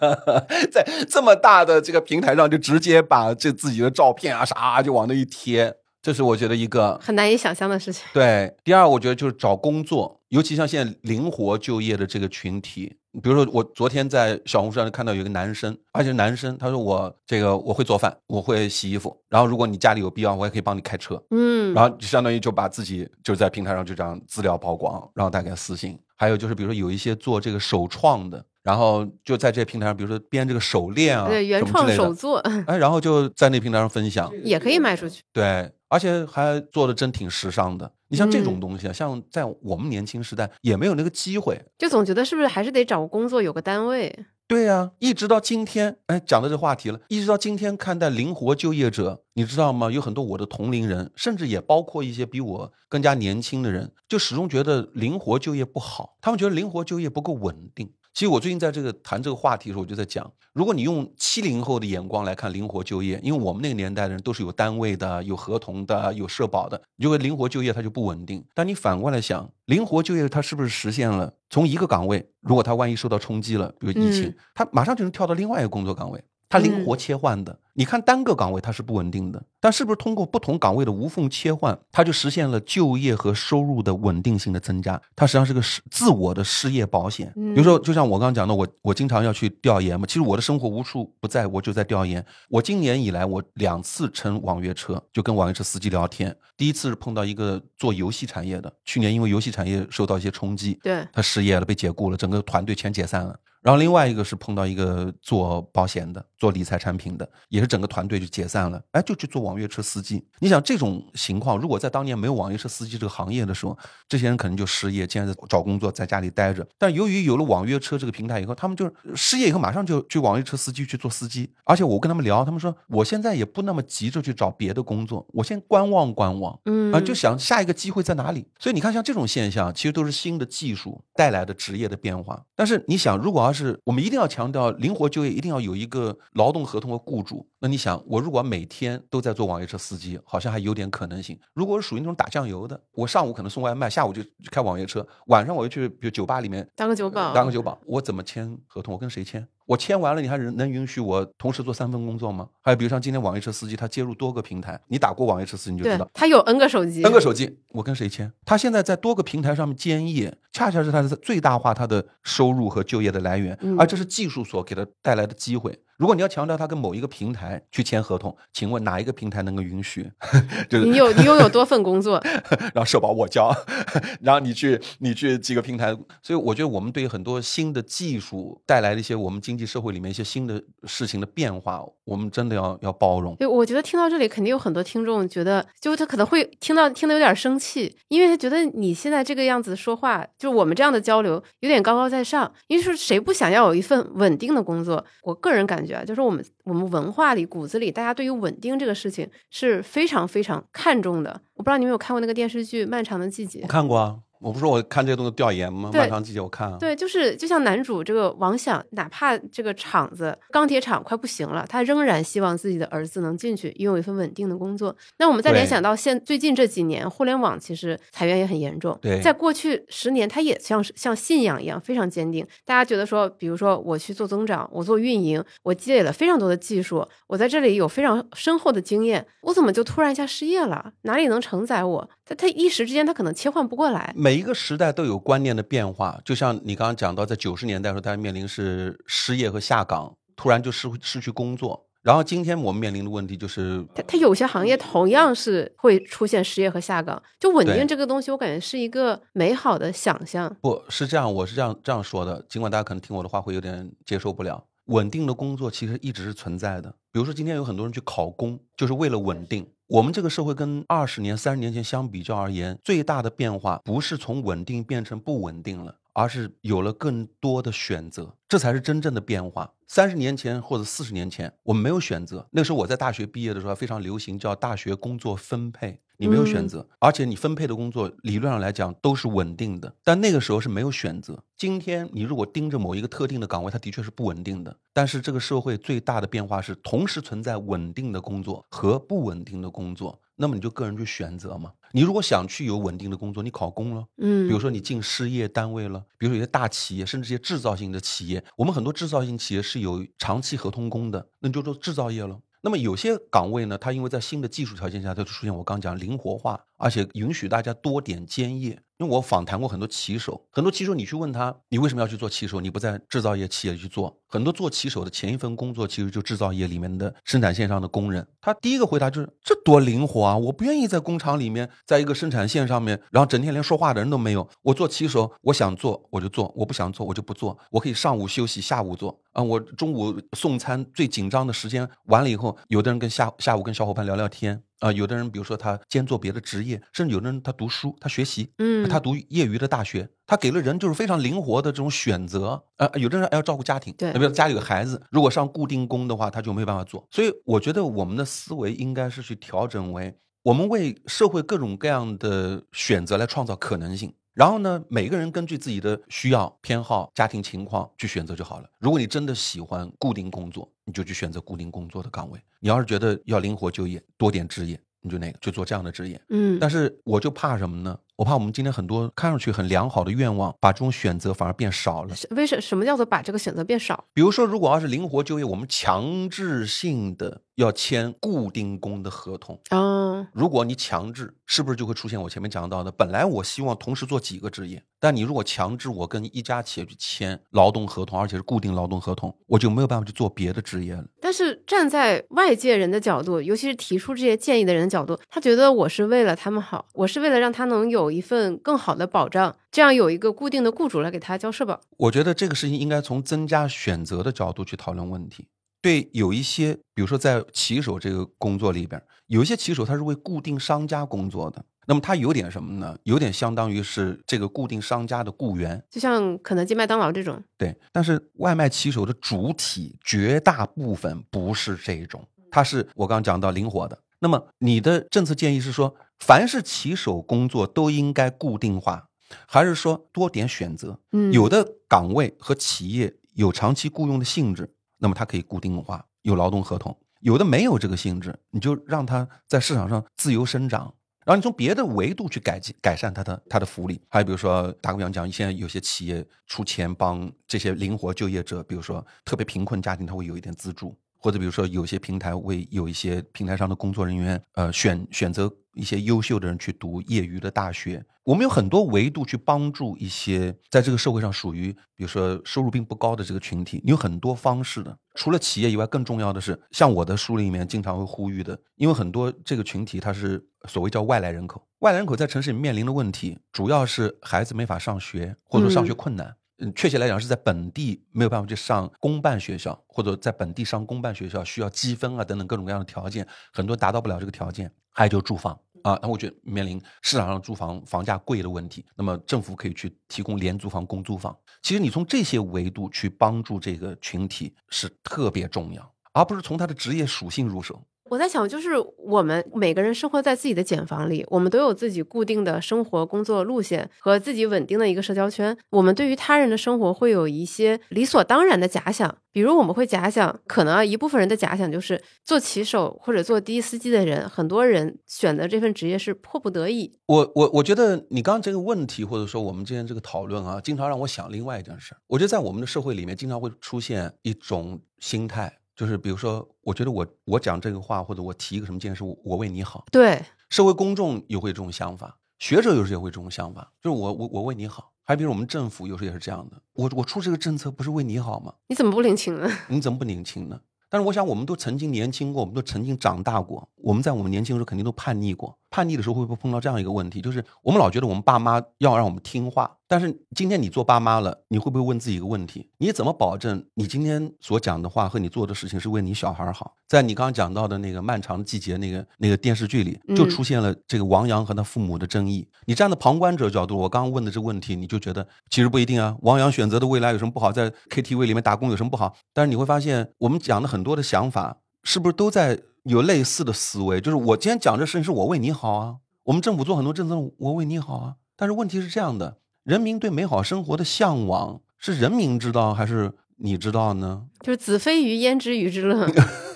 [0.70, 5.74] 在这么大的这个平台上就直接把这自己的照片啊啥就往那一贴。
[6.02, 8.04] 这是我觉得一个很难以想象的事情。
[8.14, 12.96] 对，第二，我觉得就是找工作，尤其像现在灵活就业的这个群体。
[13.22, 21.20] 比如说，我昨天在小红书上看到有一个男生，而且男生他说我这个我会做饭，我会洗衣服，然后如果你家里有必要，我也可以帮你开车。
[21.30, 25.98] 嗯，然后就相当于就把自己就在平台上就这样资料曝光，然后大家私信。
[26.16, 28.44] 还有就是，比如说有一些做这个首创的。
[28.62, 35.22] 然后就在这平台上，比如说编这个手链啊，对，原创手作，哎，然后就在那平台上分享，也可以卖出去。
[35.32, 37.92] 对，而且还做的真挺时尚的。
[38.09, 44.24] 你像这种东西啊，像在我们年轻时代也没有那个机会，就总觉得是不是还是得找个工作，有个单位。
[44.48, 49.92] 对呀，一直到今天，哎，讲到这话题了，一直到今天看待灵活就业者，你知道吗？
[49.92, 57.92] 有很多我的同龄人，甚至也包括一些比我更加年轻的人，就始终觉得灵活就业不好，他们觉得灵活就业不够稳定。
[58.12, 68.44] 其实我最近在这个谈这个话题的时候，我就在讲，如果你用七零后的眼光来看灵活就业，因为我们那个年代的人都是有单位的、有合同的、有社保的，你就会灵活就业它就不稳定。
[68.54, 76.22] 但你反过来想，灵活就业它是不是实现了从一个岗位，如果它万一受到冲击了，比如疫情，它马上就能跳到另外一个工作岗位？
[76.50, 85.00] 它灵活切换的，你看单个岗位它是不稳定的，但是不是通过不同岗位的无缝切换，它就实现了就业和收入的稳定性的增加？
[85.14, 87.32] 它实际上是个失自我的失业保险。
[87.36, 92.24] 比如说，就像我刚刚讲的，我我经常要去调研嘛，其实我的生活无处不在，我就在调研。
[92.48, 96.36] 我今年以来，我两次乘网约车，就跟网约车司机聊天。
[96.56, 103.38] 第一次是碰到一个做游戏产业的，去年因为游戏产业受到一些冲击，对，他失业了，被解雇了，整个团队全解散了。
[103.62, 106.24] 然后另外一个是碰到一个做保险的。
[106.40, 110.24] 做理财产品的，也是整个团队就解散了，哎，就去做网约车司机。
[110.40, 116.66] 你想这种情况，如果在当年没有网约车司机这个行业的时候，这些人可能就失业，现在找工作，在家里待着。
[116.79, 121.50] 但由于有了网约车这个平台以后，他们就失业以后马上就去网约车司机去做司机。
[121.64, 128.46] 而且我跟他们聊，他们说我现在也不那么急着去找别的工作，我先观望观望，嗯啊，就想下一个机会在哪里。
[128.59, 132.42] 所以你看，像这种现象，其实都是新的技术带来的职业的变化。
[132.57, 141.38] 但是你想，如果要是我们一定要强调灵活就业，一定要有一个劳动合同和雇主，那你想，我如果每天都在做网约车司机，好像还有点可能性。
[141.54, 148.94] 如果是属于那种打酱油的，我上午可能送外卖，下午就开网约车，晚上我又去比如酒吧里面当个酒保，当个酒保，我怎么签合同？
[148.94, 149.46] 我跟谁签？
[149.66, 152.48] 我签完了，你还能能允许我同时做三份工作吗？
[152.60, 158.32] 还有比如像今天网约车司机，他接入多个平台，你打过网约车司机你就知道，他有 N 个手机，N 个手机，我跟谁签？
[158.44, 165.78] 他现在在多个平台上面兼业，恰恰是他的最大化他的收入和就业的来源，嗯而这是技术所给他带来的机会。
[166.00, 170.10] 如果你要强调他跟某一个平台去签合同，请问哪一个平台能够允许？
[170.66, 172.18] 就是你有你拥有多份工作，
[172.72, 173.54] 然后社保我交，
[174.22, 183.36] 然后你去你去几个平台，所以我觉得我们对于很多新的技术带来的一些我们经济社会里面一些新的事情的变化，我们真的要要包容。
[183.36, 192.50] 对，我觉得听到这里，肯定有很多听众觉得，就他可能会听到听得有点生气，因为他觉得你现在这个样子说话，就是我们这样的交流有点高高在上。
[192.68, 195.04] 因为说谁不想要有一份稳定的工作？
[195.24, 201.40] 我个人感觉就是我们我们文化里骨子里，大家对于稳定这个事情是非常非常看重的。
[201.55, 203.61] 我不知道你们有看过那个电视剧《漫长的季节》？
[203.66, 205.90] 看过，我不是说我看这些东西调研吗？
[205.92, 206.76] 对漫长季节我看啊。
[206.81, 214.96] 对，就是就像男主这个王想，哪怕这个厂子钢铁厂快不行了，他仍然希望自己的儿子能进去，拥有一份稳定的工作。
[215.18, 218.98] 那我们再联想到现最近这几年，互联网其实裁员也很严重。
[219.03, 222.46] 对在过去十年，他也像是像信仰一样非常坚定。
[222.64, 230.92] 大家觉得说，比如说我去做增长，我做运营，我积累了非常多的技术，我在这里有非常深厚的经验，我怎么就突然一下失业了？
[231.03, 232.11] 哪里能承载我？
[232.24, 234.12] 他他一时之间他可能切换不过来。
[234.16, 241.86] 每一个时代都有观念的变化，就像你刚刚讲到，在九十年代的时候，大家面临是失业和下岗，突然就失失去工作。
[242.02, 250.56] 然后今天我们面临的问题就是，它它有些行业同样是会出现失业和下岗，就稳定这个东西，我感觉是一个美好的想象。
[250.62, 252.42] 不是这样，我是这样这样说的。
[252.48, 256.90] 尽管大家可能听我的话会有点接受不了，稳定的工作其实一直是存在的。
[257.12, 259.66] 比如说今天有很多人去考公，就是为了稳定。
[259.87, 269.72] 我们这个社会跟二十年、三十年前相比较而言，最大的变化不是从稳定变成不稳定了，而是有了更多的选择，这才是真正的变化。
[269.86, 272.46] 三十年前或者四十年前，我们没有选择。
[272.52, 279.92] 那时候我在大学毕业的时候，非常流行叫大学工作分配，你没有选择，而且你分配的工作理论上来讲都是稳定的。
[280.04, 281.42] 但那个时候是没有选择。
[281.56, 284.76] 今天你如果盯着某一个特定的岗位，它的确是不稳定的。
[284.92, 290.20] 但是这个社会最大的变化是，同时存在稳定的工作和不稳定的工作。
[290.40, 291.70] 那么你就个人去选择嘛。
[291.92, 302.40] 你如果想去有稳定的工作，你考公了，嗯，比如说你进事业单位了，比如说有些大企业，甚至一些制造性的企业，我们很多制造性企业是有长期合同工的，那你就做制造业了。
[302.62, 308.81] 那么有些岗位呢，它因为在新的技术条件下，它就出现我刚讲灵活化，而且允许大家多点兼业。
[309.00, 312.60] 因为我访谈过很多骑手，很多骑手你去问他，你为什么要去做骑手？
[312.60, 314.14] 你不在制造业企业去做？
[314.28, 318.28] 很多做骑手的前一份工作其实就制造业里面的生产线上的工人。
[318.42, 320.36] 他第一个回答就是：这多灵活啊！
[320.36, 324.46] 我不愿意在工厂里面，在一个生产线上面，然后整天连说话的人都没有。
[324.60, 327.58] 我做骑手，我想做我就做，我不想做我就不做。
[327.70, 329.18] 我可以上午休息，下午做。
[329.32, 334.62] 啊，我中午送餐最紧张的时间完了以后，有的人跟下下午跟小伙伴聊聊天。
[334.80, 342.64] 啊、有的人比如说他兼做别的职业，甚至有的人他读书，他学习，嗯，他读业余的大学，他给了人就是非常灵活的这种选择。
[342.78, 347.06] 呃，有的人还要照顾家庭，对比如家里有孩子，如果上固定工的话，他就没有办法做。
[347.10, 354.14] 所以我觉得我们的思维应该是去调整为，我们为社会各种各样的选择来创造可能性。
[354.32, 358.70] 然后呢，每个人根据自己的需要、偏好、家庭情况去选择就好了。
[358.78, 366.20] 如果你真的喜欢固定工作，你就去选择固定工作的岗位；你要是觉得要灵活就业、多点职业，你就那个就做这样的职业。
[366.31, 367.96] 嗯，但是我就怕什么呢？
[368.20, 372.14] 我怕我们今天很多看上去很良好的愿望，把这种选择反而变少了。
[372.33, 374.04] 为什什么叫做把这个选择变少？
[374.12, 382.92] 比如说，如果要是灵活就业，我们强制性的要签固定工的合同，哦，如果你强制，是不是就会出现我前面讲到的？
[382.92, 391.06] 本来我希望同时做几个职业，但你如果强制我跟一家企业去签劳动合同，而且是固定劳动合同，我就没有办法去做别的职业了。
[391.22, 401.80] 但是站在外界人的角度，尤其是提出这些建议的人的角度，他觉得我是为了他们好，我是为了让他能有一份更好的保障，这样有一个固定的雇主来给他交社保。
[401.96, 405.46] 我觉得这个事情应该从增加选择的角度去讨论问题。
[405.82, 412.98] 对有一些，比如说在骑手这个工作里边，有一些骑手他是为固定商家工作的，那么他有点什么呢？
[413.04, 417.42] 有点相当于是这个固定商家的雇员，就像肯德基、麦当劳这种。
[417.56, 423.98] 对，但是外卖骑手的主体绝大部分不是这种，他是我刚刚讲到灵活的。
[424.18, 429.09] 那么你的政策建议是说，凡是骑手工作都应该固定化，
[429.46, 431.00] 还是说多点选择？
[431.12, 440.94] 嗯，有的岗位和企业有长期雇佣的性质，那么它可以固定化，有劳动合同；有的没有这个性质，你就让它在市场上自由生长。
[441.24, 450.96] 然后你从别的维度去改进改善它的它的福利，还有比如说打个比方讲，现在有些企业出钱帮这些灵活就业者，比如说特别贫困家庭，他会有一点资助。
[451.20, 458.04] 或者比如说，有些平台为有一些平台上的工作人员，呃，选选择一些优秀的人去读业余的大学。
[458.24, 463.80] 我们有很多维度去帮助一些在这个社会上属于，比如说收入并不高的这个群体。
[463.83, 476.26] 你有很多方式的，除了企业以外，更重要的是，像我的书里面经常会呼吁的，因为很多这个群体他是所谓叫外来人口，外来人口在城市里面临的问题，主要是孩子没法上学，或者说上学困难。
[476.26, 484.70] 嗯，嗯确切来讲是在本地没有办法去上公办学校，或者在本地上公办学校需要积分啊等等各种各样的条件，很多达到不了这个条件。
[484.92, 491.34] 还有就是住房啊，那我觉得面临市场上住房房价贵的问题，那么政府可以去提供廉租房、公租房。
[491.62, 497.82] 其实你从这些维度去帮助这个群体是特别重要，而不是从他的职业属性入手。
[498.10, 505.56] 我在想，就是我们每个人生活在自己的茧房里，我们都有自己固定的生活、工作路线和自己稳定的一个社交圈。
[505.70, 516.98] 我们对于他人的生活会有一些理所当然的假想，比如我们会假想，可能啊一部分人的假想就是做骑手或者做滴滴司机的人，很多人选择这份职业是迫不得已。
[517.06, 521.94] 我我我觉得你刚刚这个问题，或者说我们今天这个讨论啊，经常让我想另外一件事。
[522.08, 525.59] 我觉得在我们的社会里面，经常会出现一种心态。
[525.80, 529.86] 就是比如说，我觉得我我讲这个话，或者我提一个什么建议，是我为你好。
[529.90, 534.92] 对，社会公众也会这种想法，学者有时也会这种想法，就是我我我为你好。
[535.04, 538.52] 还比如我们政府有时也是这样的，我我出这个政策不是为你好吗？
[538.68, 539.50] 你怎么不领情呢？
[539.68, 540.60] 你怎么不领情呢？
[540.90, 543.66] 但是我想，我们都曾经年轻过，我们都曾经长大过。
[543.76, 545.58] 我们在我们年轻的时候肯定都叛逆过。
[545.70, 547.22] 叛逆的时候会不会碰到这样一个问题？
[547.22, 549.78] 就是我们老觉得我们爸妈要让我们听话。
[549.90, 556.76] 但是今天你做爸妈了，你会不会问自己一个问题：你怎么保证你今天所讲的话和你做的事情是为你小孩好？
[556.87, 562.46] 在你刚刚讲到的那个漫长的季节那个那个电视剧里，就出现了这个王阳和他父母的争议。
[562.66, 566.16] 你站在旁观者角度，我刚刚问的这个问题，你就觉得其实不一定啊。
[566.22, 567.50] 王阳选择的未来有什么不好？
[567.50, 569.16] 在 KTV 里面打工有什么不好？
[569.35, 571.59] 但是你会发现，我们讲的很多的想法。
[571.83, 574.00] 是不是都在有类似的思维？
[574.00, 578.14] 就是我今天讲这事情是我为你好啊，我们政府做很多政策，我为你好啊。
[578.37, 584.26] 但是问题是这样的，人民对美好生活的向往是人民知道还是你知道呢？
[584.42, 586.06] 就是子非鱼焉知鱼之乐，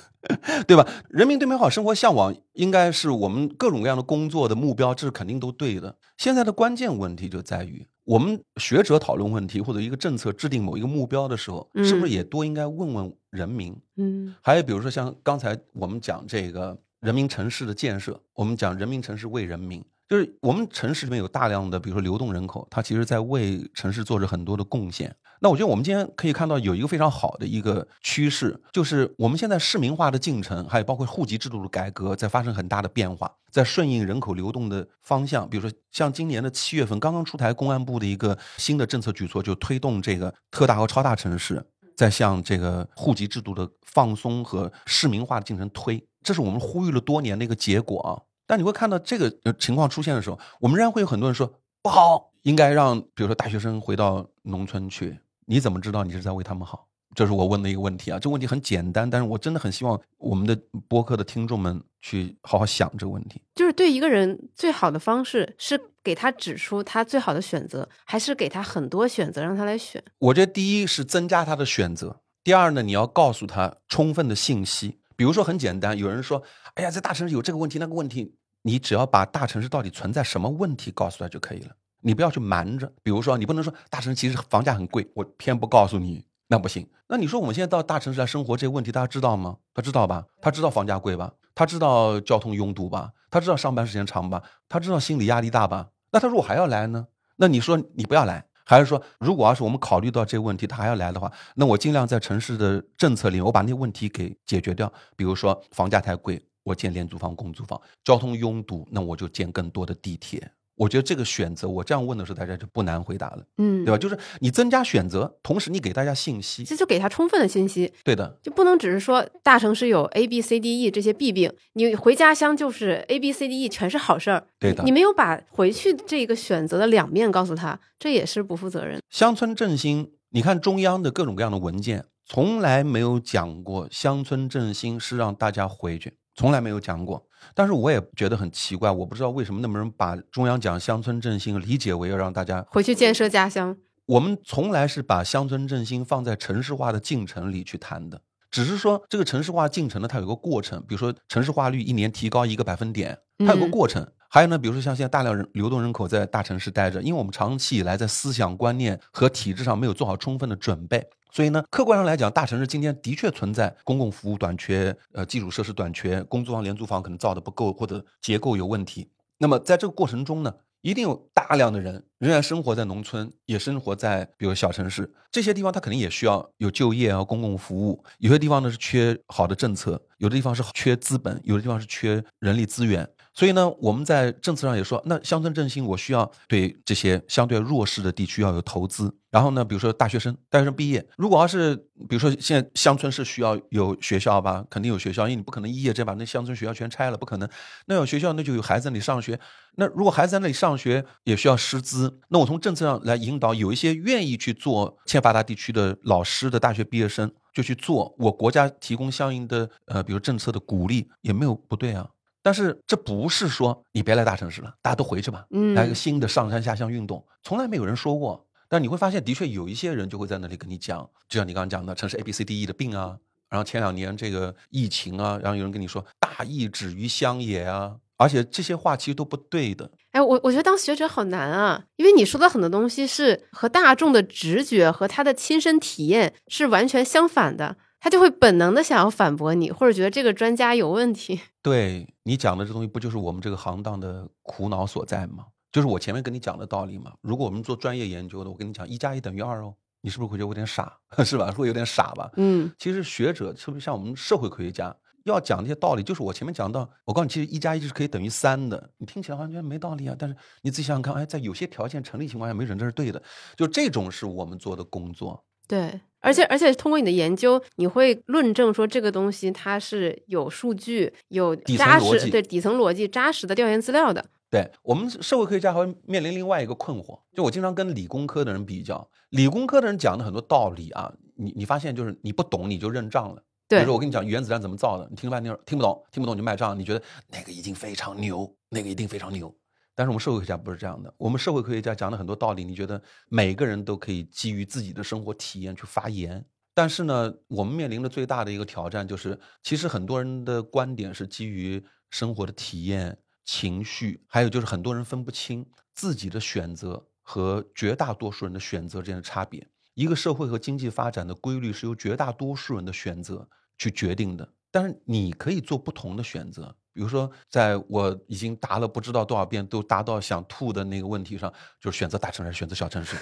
[0.66, 0.86] 对吧？
[1.10, 5.96] 人民对美好生活向往应该是我们各种各样的工作的目标，这是肯定都对的。
[6.16, 7.86] 现在的关键问题就在于。
[8.04, 13.74] 我们学者讨论问题或者一个政策制定某一个目标的时候，是不是也多应该问问人民？
[13.96, 19.82] 嗯，还有比如说像刚才我们讲这个人民城市的建设，我们讲人民城市为人民，
[20.14, 25.12] 就是我们城市里面有大量的比如说流动人口，他其实在为城市做着很多的贡献。
[25.40, 35.50] 那我觉得我们今天可以看到有一个非常好的一个趋势，就是我们现在市民化的进程，还有包括户籍制度的改革，在发生很大的变化，在顺应人口流动的方向。
[35.50, 46.06] 比如说，像今年的七月份刚刚出台公安部的一个新的政策举措，就推动这个特大和超大城市在向这个户籍制度的放松和市民化的进程推。
[46.22, 48.22] 这是我们呼吁了多年的一个结果啊。
[48.46, 51.52] 但你会看到这个情况出现的时候，我们仍然会有很多人说
[51.82, 55.18] 不好，应该让比如说大学生回到农村去。
[55.46, 56.88] 你怎么知道你是在为他们好？
[57.14, 58.18] 这是我问的一个问题啊。
[58.18, 63.40] 这个问题很简单，但是我真的很希望我们的播客的听众们去好好想这个问题。
[63.54, 70.02] 就是对一个人最好的方式是给他指出他最好的选择，还是给他很多选择让他来选？
[70.18, 74.98] 我觉得第一是增加他的选择，第二呢，你要告诉他充分的信息。
[75.16, 76.42] 比如说很简单，有人说
[76.74, 78.34] ：“哎呀，在大城市有这个问题那个问题。”
[78.66, 81.76] 你只要把大城市到底存在什么问题告诉他就可以了。
[82.00, 86.88] 你不要去瞒着，比如说你不能说大城市其实房价很贵，我偏不告诉你，那不行。
[87.06, 89.58] 那你说我们现在到大城市来生活，这个问题大家知道吗？
[89.74, 90.24] 他知道吧？
[90.40, 91.30] 他知道房价贵吧？
[91.54, 93.12] 他知道交通拥堵吧？
[93.30, 94.42] 他知道上班时间长吧？
[94.66, 95.90] 他知道心理压力大吧？
[96.10, 97.06] 那他如果还要来呢？
[97.36, 104.90] 那你说你不要来，还是说如果要是我们考虑到这个问题，他还要来的话，那我尽量在城市的政策里，我把那个问题给解决掉。
[105.16, 110.50] 比如说房价太贵，我建廉租房、公租房；交通拥堵，那我就建更多的地铁。
[110.76, 113.98] 我觉得这个选择，我这样问的时候，大家就不难回答了，嗯，对吧？
[113.98, 129.00] 就是你增加选择，同时你给大家信息，这就给他充分的信息，对的，就不能只是说大城市有 A B C D E 这些弊病，你回家乡就是 A B C D E 全是好事儿，对的你没有把回去这个选择的两面告诉他，这也是不负责任。
[129.10, 137.26] 乡村振兴，你看中央的各种各样的文件，从来没有讲过乡村振兴是让大家回去，从来没有讲过。
[137.54, 143.76] 但是我也觉得很奇怪，我不知道为什么那么多人把中央讲乡村振兴理解为要让大家回去建设家乡，
[144.06, 148.20] 我们从来是把乡村振兴放在城市化的进程里去谈的，
[148.50, 153.70] 只是说这个城市化进程呢，它有个过程，比如说城市化率一年提高一个百分点，它有个嗯。
[153.70, 154.06] 过程。
[154.28, 169.10] 还有呢，比如说像现在大量人流动人口在大城市待着，因为我们长期以来在思想观念和体制上没有做好充分的准备，所以呢，客观上来讲，大城市今天的确存在公共服务短缺、呃基础设施短缺、公租房、廉租房可能造的不够或者结构有问题。
[169.38, 178.04] 那么在这个过程中呢，一定有大量的人仍然生活在农村，也生活在比如小城市这些地方，他肯定也需要有就业啊、公共服务。
[178.18, 183.10] 有些地方呢是缺好的政策，有的地方是缺资本，有的地方是缺人力资源。
[183.34, 189.12] 所以呢，我们在政策上也说，那乡村振兴我需要对这些相对弱势的地区要有投资。
[189.28, 191.74] 然后呢，比如说大学生，大学生毕业，如果要是
[192.08, 197.48] 比如说现在乡村是需要有学校吧，肯定有学校，因为你不可能一夜之间把那乡村学校全拆了，不可能。
[197.86, 199.40] 那有学校，那就有孩子在那里上学。
[199.74, 202.20] 那如果孩子在那里上学，也需要师资。
[202.28, 212.08] 那我从政策上来引导，有一些愿意去做欠发达地区的老师的大学毕业生就去做，我国家提供相应的呃，比如政策的鼓励，也没有不对啊。
[212.44, 218.46] 但是这不是说你别来大城市了，大家都回去吧，嗯来个新的上山下乡运动，从来没有人说过。
[218.68, 223.16] 但你会发现，的确有一些人就会在那里跟你讲，就像你刚刚讲的城市 A B C D E 的病啊，
[223.48, 229.90] 然后前两年这个疫情啊，然后有人跟你说大义止于乡野啊，而且这些话其实都不对的。
[230.10, 241.40] 哎，我我觉得当学者好难啊，因为你说的很多东西是和大众的直觉和他的亲身体验是完全相反的，他就会本能的想要反驳你，或者觉得这个专家有问题。
[241.62, 245.46] 对你讲的这东西，不就是我们这个行当的苦恼所在吗？
[245.72, 247.14] 就是我前面跟你讲的道理嘛。
[247.22, 250.94] 如果我们做专业研究的，我跟你讲一加一等于二哦，你是不是会觉得我有点傻，
[251.24, 251.50] 是吧？
[251.50, 252.30] 会有点傻吧？
[252.36, 254.94] 嗯其实学者，特别像我们社会科学家，
[255.24, 258.90] 要讲这些道理，就是我前面讲到，我告诉你，其实一加一是可以等于三的。
[258.98, 263.22] 你听起来好像觉得没道理啊，但是你自己想想看，哎，在有些条件成立情况下，没准这是对的。
[263.56, 265.42] 就这种是我们做的工作。
[265.66, 274.24] 对，而且而且通过你的研究，你会论证说这个东西它是有数据、有扎实对底层逻辑扎实的调研资料的。
[274.50, 283.42] 对我们社会科学家还会面临另外一个困惑，就我经常跟理工科的人比较，理工科的人讲的很多道理啊，你你发现就是你不懂你就认账了。
[283.66, 287.02] 比如说我跟你讲原子弹怎么造的，你听了半天听不懂，听不懂你就卖账，你觉得
[287.32, 289.52] 那个一定非常牛，那个一定非常牛。
[289.94, 296.44] 但是我们社会学家不是这样的，我们社会科学家讲的很多道理，你觉得每个人都可以基于自己的生活体验去发言。
[296.74, 305.64] 但是呢，我们面临的最大的一个挑战就是，其实很多人的观点是基于生活的体验、情绪，还有就是很多人分不清
[305.94, 309.64] 自己的选择和绝大多数人的选择之间的差别。
[309.94, 316.74] 一个社会和经济发展的规律是由绝大多数人的选择去决定的，但是你可以做不同的选择。
[316.92, 323.16] 比如说，在我已经答了不知道多少遍都答到想吐的那个问题上，就是选择大城市选择小城市，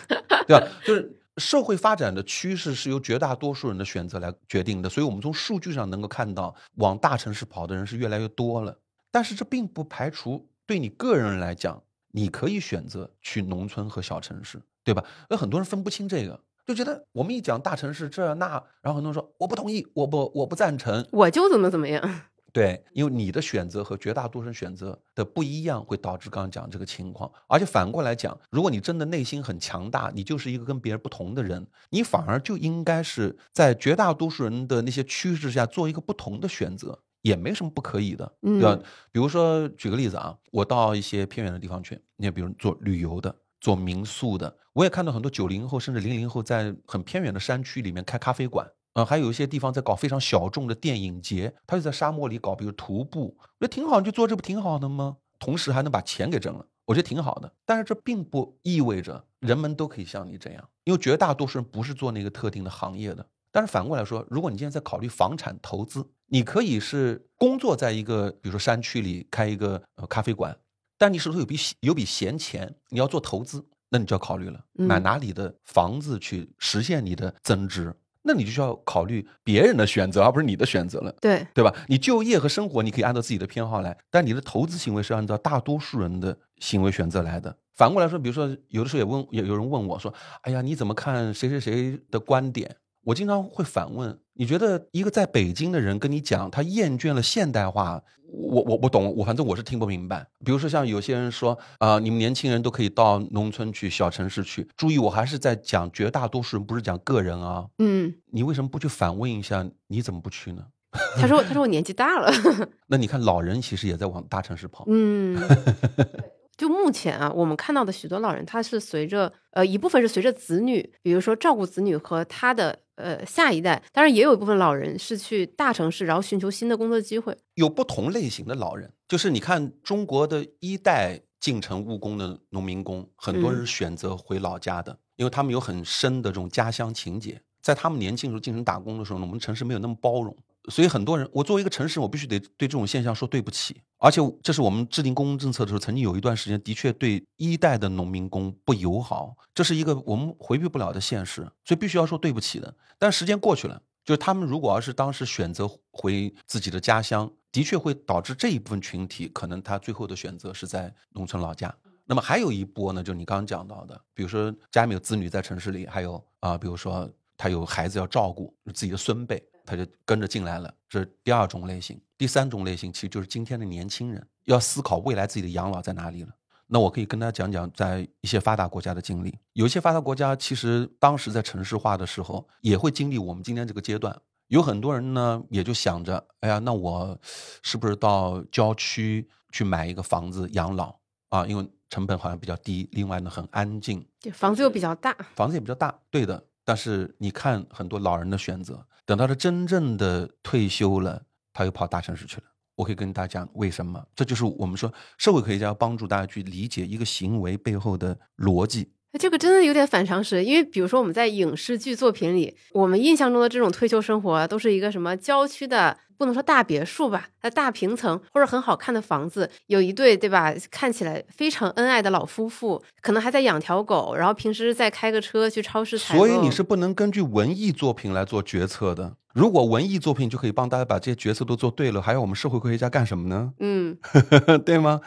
[0.47, 0.67] 对吧？
[0.83, 8.79] 就是社会发展的趋势是由绝大多数人的选择来决定的，所以我们从数据上能够看到，往大城市跑的人是越来越多了。
[9.11, 11.83] 但是这并不排除对你个人来讲，
[12.13, 15.05] 你可以选择去农村和小城市，对吧？
[15.29, 22.03] 有很多人分不清这个，就觉得我们一讲大城市这那，然后很多人说我不同意，我不我不赞成，我就怎么怎么样。
[22.53, 27.33] 对，因为你的选择和绝大多数人选择的不一样，会导致刚刚讲这个情况。
[27.49, 38.75] 而且反过来讲，如果你真的内心很强大，你就是一个跟别人不同的人，你反而就应该是在绝大多数人的那些趋势下做一个不同的选择，也没什么不可以的，对吧？
[38.79, 43.35] 嗯比如说举个例子啊，我到一些偏远的地方去，你比如做旅游的。
[43.63, 55.19] 做民宿的，我也看到很多九零后甚至零零后在很偏远的山区里面开咖啡馆，呃，还有一些地方在搞非常小众的电影节，他就在沙漠里搞，比如徒步，我觉得挺好，你就做这不挺好的吗？
[55.39, 57.53] 同时还能把钱给挣了，我觉得挺好的。
[57.65, 63.25] 但是这并不意味着人们都可以像你这样，因为绝大多数人不是做那个特定的行业的。
[63.53, 70.57] 但是反过来说，如果你现在在考虑房产投资，你可以是工作在一个比如说山区里开一个呃咖啡馆，
[71.03, 77.93] 但你手头有笔有笔闲钱，你要做投资，那你就要考虑了，嗯买哪里的房子去实现你的增值。
[78.23, 81.75] 那你就需要考虑别人的选择，而不是你的选择了，对，对吧？
[81.89, 87.57] 你就业和生活你可以按照自己的偏好来，但你的投资行为是按照大多数人的行为选择来的。
[87.75, 100.27] 反过来说，比如说有的时候也问有有人问我说：“哎呀，你怎么看谁谁谁的观点？”我经常会反问：你觉得一个在北京的人跟你讲他厌倦了现代化，我我我懂，我反正我是听不明白。
[100.45, 104.69] 比如说像有些人说啊、你们年轻人都可以到农村去、小城市去。
[104.77, 107.67] 注意，我还是在讲绝大多数人，不是讲个人啊。
[107.79, 110.65] 嗯，你为什么不去反问一下，你怎么不去呢？
[111.17, 112.31] 他说他说我年纪大了，
[112.87, 114.85] 那你看老人其实也在往大城市跑。
[114.89, 115.37] 嗯。
[116.63, 127.37] 就目前啊，我们看到的许多老人，他是随着呃一部分是随着子女，比如说照顾子女和他的呃下一代，当然也有一部分老人是去大城市，然后寻求新的工作机会。
[127.55, 137.43] 有不同类型的老人，就是你看中国的一代进城务工的农民工，很多人嗯选择回老家的，因为他们有很深的这种家乡情结。
[137.61, 140.37] 在他们年轻时候进城打工的时候呢，我们城市没有那么包容，
[140.71, 143.81] 所以很多人，我作为一个城市，我必须得对这种现象说对不起。
[143.99, 152.75] 而且这是我们制定公共政策的时候，曾经有一段时间的确对一代的农民工不友好，这是一个我们回避不了的现实，所以必须要说对不起的。
[152.99, 153.83] 但时间过去了。
[154.05, 161.73] 就是他们如果要是当时选择回自己的家乡，的确会导致这一部分群体可能他最后的选择是在农村老家。
[162.05, 172.01] 那么还有一波呢，就你刚刚讲到的，比如说家里面有子女在城市里，还有啊、比如说他有孩子要照顾，自己的孙辈，他就跟着进来了，这是第二种类型。
[172.19, 176.31] 第三种类型其实就是今天的年轻人要思考未来自己的养老在哪里了。
[176.67, 179.37] 那我可以跟大家讲讲，在一些发达国家的经历。
[179.53, 184.17] 有一些发达国家其实当时在城市化的时候，也会经历我们今天这个阶段。
[184.49, 187.19] 有很多人呢，也就想着，哎呀，那我
[187.63, 190.95] 是不是到郊区去买一个房子养老
[191.29, 191.47] 啊？
[191.47, 196.43] 因为成本好像比较低，另外呢很安静，对，房子又比较大，房子也比较大，对的。
[196.65, 202.45] 但是你看很多老人的选择，等到他真正的退休了，他又跑大城市去了。
[202.75, 208.93] 我可以跟大家讲为什么，这就是我们说社会科学家帮助大家去理解一个行为背后的逻辑。
[209.19, 226.27] 这个真的有点反常识，因为比如说我们在影视剧作品里，我们印象中的这种退休生活啊都是一个什么郊区的，不能说大别墅吧，那大平层或者很好看的房子，有一对对吧，看起来非常恩爱的老夫妇，可能还在养条狗，然后平时再开个车去超市采购。
[226.27, 229.17] 所以你是不能根据文艺作品来做决策的。
[229.35, 233.53] 如果文艺作品就可以帮大家把这些决策都做对了，还要我们社会科学家干什么呢？
[233.61, 233.99] 嗯
[234.65, 235.01] 对吗？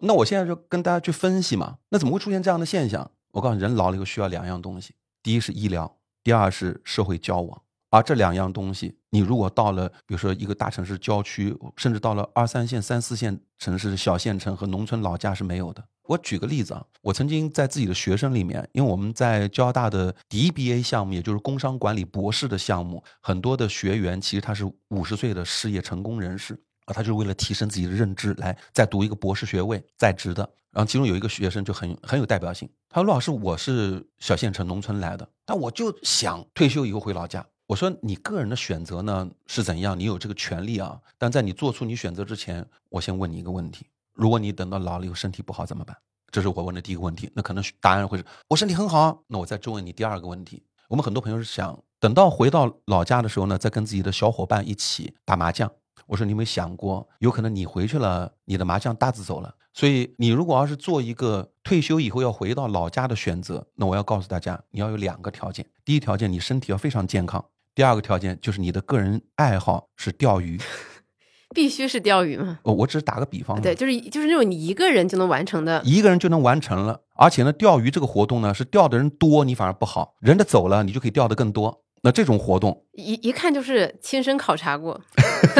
[0.00, 1.76] 那我现在就跟大家去分析嘛。
[1.88, 3.10] 那怎么会出现这样的现象？
[3.36, 7.62] 我告诉你，人老了以后需要两样东西，第一是医疗，第二是社会交往。
[7.90, 15.84] 而这两样东西，你如果到了，比如说一个大城市郊区，甚至到了二三线、三四线城市、小县城和农村老家是没有的。
[16.04, 26.58] 我举个例子啊，我曾经在自己的学生里面，因为我们在交大的 DBA 项目，也就是工商管理博士的项目，很多的学员其实他是五十岁的事业成功人士。
[26.86, 30.48] 啊，他就是为了提升自己的认知，来再读一个博士学位，在职的。
[30.76, 39.98] 然后其中有一个学生就很很有代表性，他说：“陆老师，我是小县城农村来的，但我就想退休以后回老家。”我说：“你个人的选择呢是怎样？
[39.98, 41.00] 你有这个权利啊。
[41.16, 45.96] 但在你做出你选择之前，我先问你一个问题：如果你等到老了以后身体不好怎么办？”
[46.30, 47.30] 这是我问的第一个问题。
[47.32, 49.22] 那可能答案会是我身体很好。
[49.28, 50.62] 那我再追问你第二个问题。
[50.88, 55.72] 我们很多朋友是想等到回到老家的时候呢，再跟自己的小伙伴一起打麻将。
[56.06, 59.54] 我说你有没有想过，有可能你回去了，你的麻将搭子走了。
[59.76, 65.66] 所以你如果要是做一个退休以后要回到老家的选择，那我要告诉大家，你要有两个条件。
[65.84, 67.42] 第一条件，你身体要非常健康；
[67.74, 70.58] 第二个条件就是你的个人爱好是钓鱼。
[71.54, 72.58] 必须是钓鱼嘛？
[72.62, 75.82] 我我只是打个比方，对，就是就是那种你一个人就能完成的。
[75.84, 77.02] 一个人就能完成了。
[77.14, 81.84] 而且呢，钓鱼这个活动呢，是钓的人多，你反而不好；人的走了，你就可以钓的更多。
[82.06, 85.00] 那这种活动，一一看就是亲身考察过。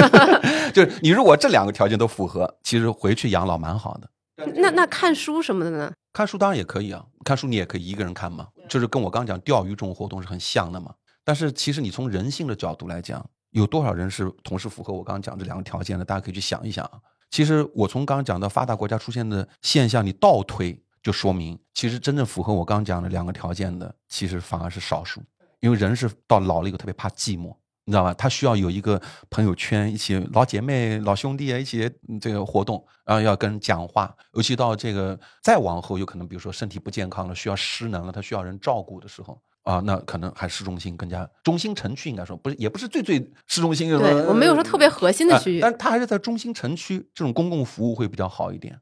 [0.72, 4.08] 就是你如果这两个条件都符合，其实回去养老蛮好的。
[4.54, 5.92] 那那看书什么的呢？
[6.12, 10.94] 看书当然也可以啊，看书你也可以一个人看嘛，就是跟我刚讲钓鱼这种活动是很像的嘛。
[11.24, 16.04] 但是其实你从人性的角度来讲，有多少人是同时符合我刚刚讲这两个条件的？
[16.04, 16.92] 大家可以去想一想啊。
[17.28, 25.20] 其实我从刚刚讲到发达国家出现的现象，你倒推就说明，其实真正符合我刚刚讲的两个条件的，其实反而是少数。
[25.60, 27.54] 因为人是到老了以后特别怕寂寞，
[27.84, 28.12] 你知道吧？
[28.14, 29.00] 他需要有一个
[29.30, 31.90] 朋友圈，一起老姐妹、老兄弟啊，一起
[32.20, 34.14] 这个活动，然后要跟人讲话。
[34.34, 43.88] 尤其到这个再往后，有可能比如说身体不健康了，需要失能了，他需要人照顾的时候啊，那可能还市中心更加中心城区应该说不是，也不是最最市中心。
[43.98, 48.78] 对我没有说特别核心的区域，但是它还是在中心城区，这种公共服务会比较好一点。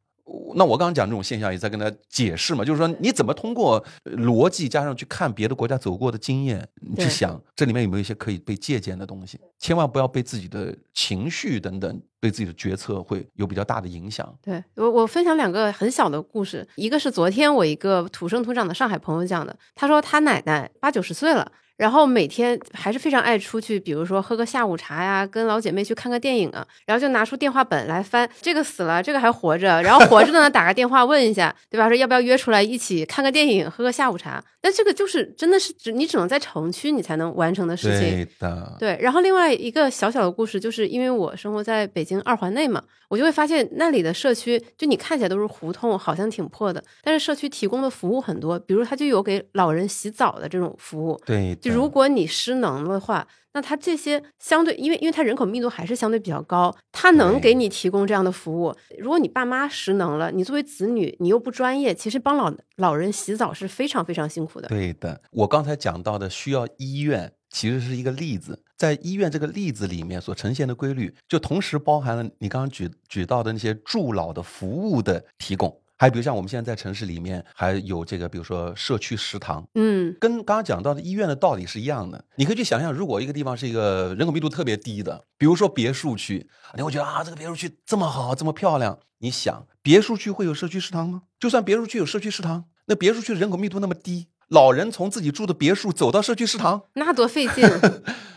[0.55, 14.33] 那我刚刚讲这种现象，也在跟他解释嘛，就是说你怎么通过逻辑加上去看别的国家走过的经验，你去想这里面有没有一些可以被借鉴的东西，千万不要被自己的情绪等等对自己的决策会有比较大的影响。
[14.43, 21.51] 对我，我分享两个很小的故事，一个是昨天我一个土生土长的上海朋友讲的，他说他奶奶八九十岁了。
[21.77, 31.89] 然后每天还是非常爱出去，比如说喝个下午茶呀，跟老姐妹去看个电影啊，然后就拿出电话本来翻，这个死了，这个还活着，然后活着的呢 打个电话问一下，对吧？
[31.89, 34.43] 说要不要约出来一起看个电影，喝个下午茶？
[34.63, 38.11] 那这个就是真的是只你只能在城区你才能完成的事情。
[38.11, 38.77] 对的。
[38.79, 38.99] 对。
[39.01, 51.21] 然后另外一个小小的故事，就是因为我生活在北京二环内嘛，我就会发现那里的社区，就你看起来都是胡同，好像挺破的，但是社区提供的服务很多，比如它就有给老人洗澡的这种服务。
[51.27, 51.55] 对。
[51.65, 58.75] 就如果你失能的话，那它这些相对，因为因为它人口密度还是相对比较高，它能给你提供这样的服务。
[58.99, 64.69] 如果你爸妈失能了，你作为子女，你又不专业，其实帮老老人洗澡是非常非常辛苦的。
[64.69, 75.81] 对的，我刚才讲到的需要医院，其实是一个例子，在医院这个例子里面所呈现的规律，就同时包含了你刚刚举举到的那些助老的服务的提供。
[75.97, 82.25] 还比如像我们现在在城市里面还有这个，比如说社区食堂，嗯，跟刚刚讲到的医院的道理是一样的。
[82.37, 88.99] 你可以去想象，如果一个地方是一个人口密度特别低的，比如说别墅区，你会觉得啊，这个别墅区这么好，这么漂亮。
[89.19, 91.23] 你想，别墅区会有社区食堂吗？
[91.39, 97.65] 就算别墅区有社区食堂，那别墅区人口密度那么低，老人从自己住的别墅走到社区食堂，那多费劲。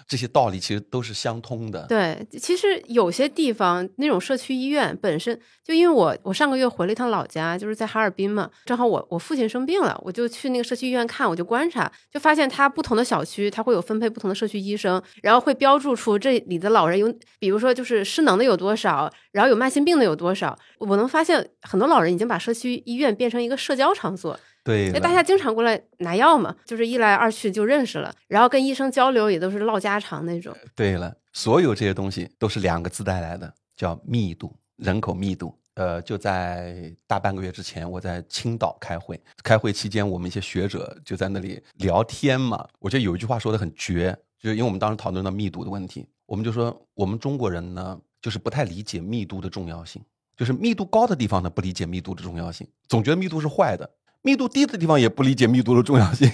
[0.08, 1.86] 这些道理其实都是相通的。
[1.90, 20.58] 对，其实有些地方那种社区医院本身就因为我我上个月回了一趟老家，就是在哈尔滨嘛，正好我我父亲生病了，我就去那个社区医院看，我就观察，就发现他不同的小区他会有分配不同的社区医生，然后会标注出这里的老人有，比如说就是失能的有多少，然后有慢性病的有多少。
[20.80, 24.40] 我能发现很多老人已经把社区医院变成一个社交场所。
[24.68, 30.54] 对，大家经常过来拿药嘛，就是一来二去就认识了，然后跟医生交流也都是唠家常那种。
[30.76, 35.58] 对了，所有这些东西都是两个字带来的，叫密度，人口密度。
[35.76, 42.68] 呃，就在大半个月之前，我在青岛开会，开会期间我们一些学者就在那里聊天嘛。
[42.80, 50.02] 我觉得有一句话说的很绝，就是因为我们当时讨论到密度的问题，我们就说我们中国人呢，就是不太理解密度的重要性，
[50.36, 53.90] 就是密度高的地方呢不理解密度的重要性，总觉得密度是坏的。
[54.22, 56.30] 密度低的地方也不理解密度的重要性，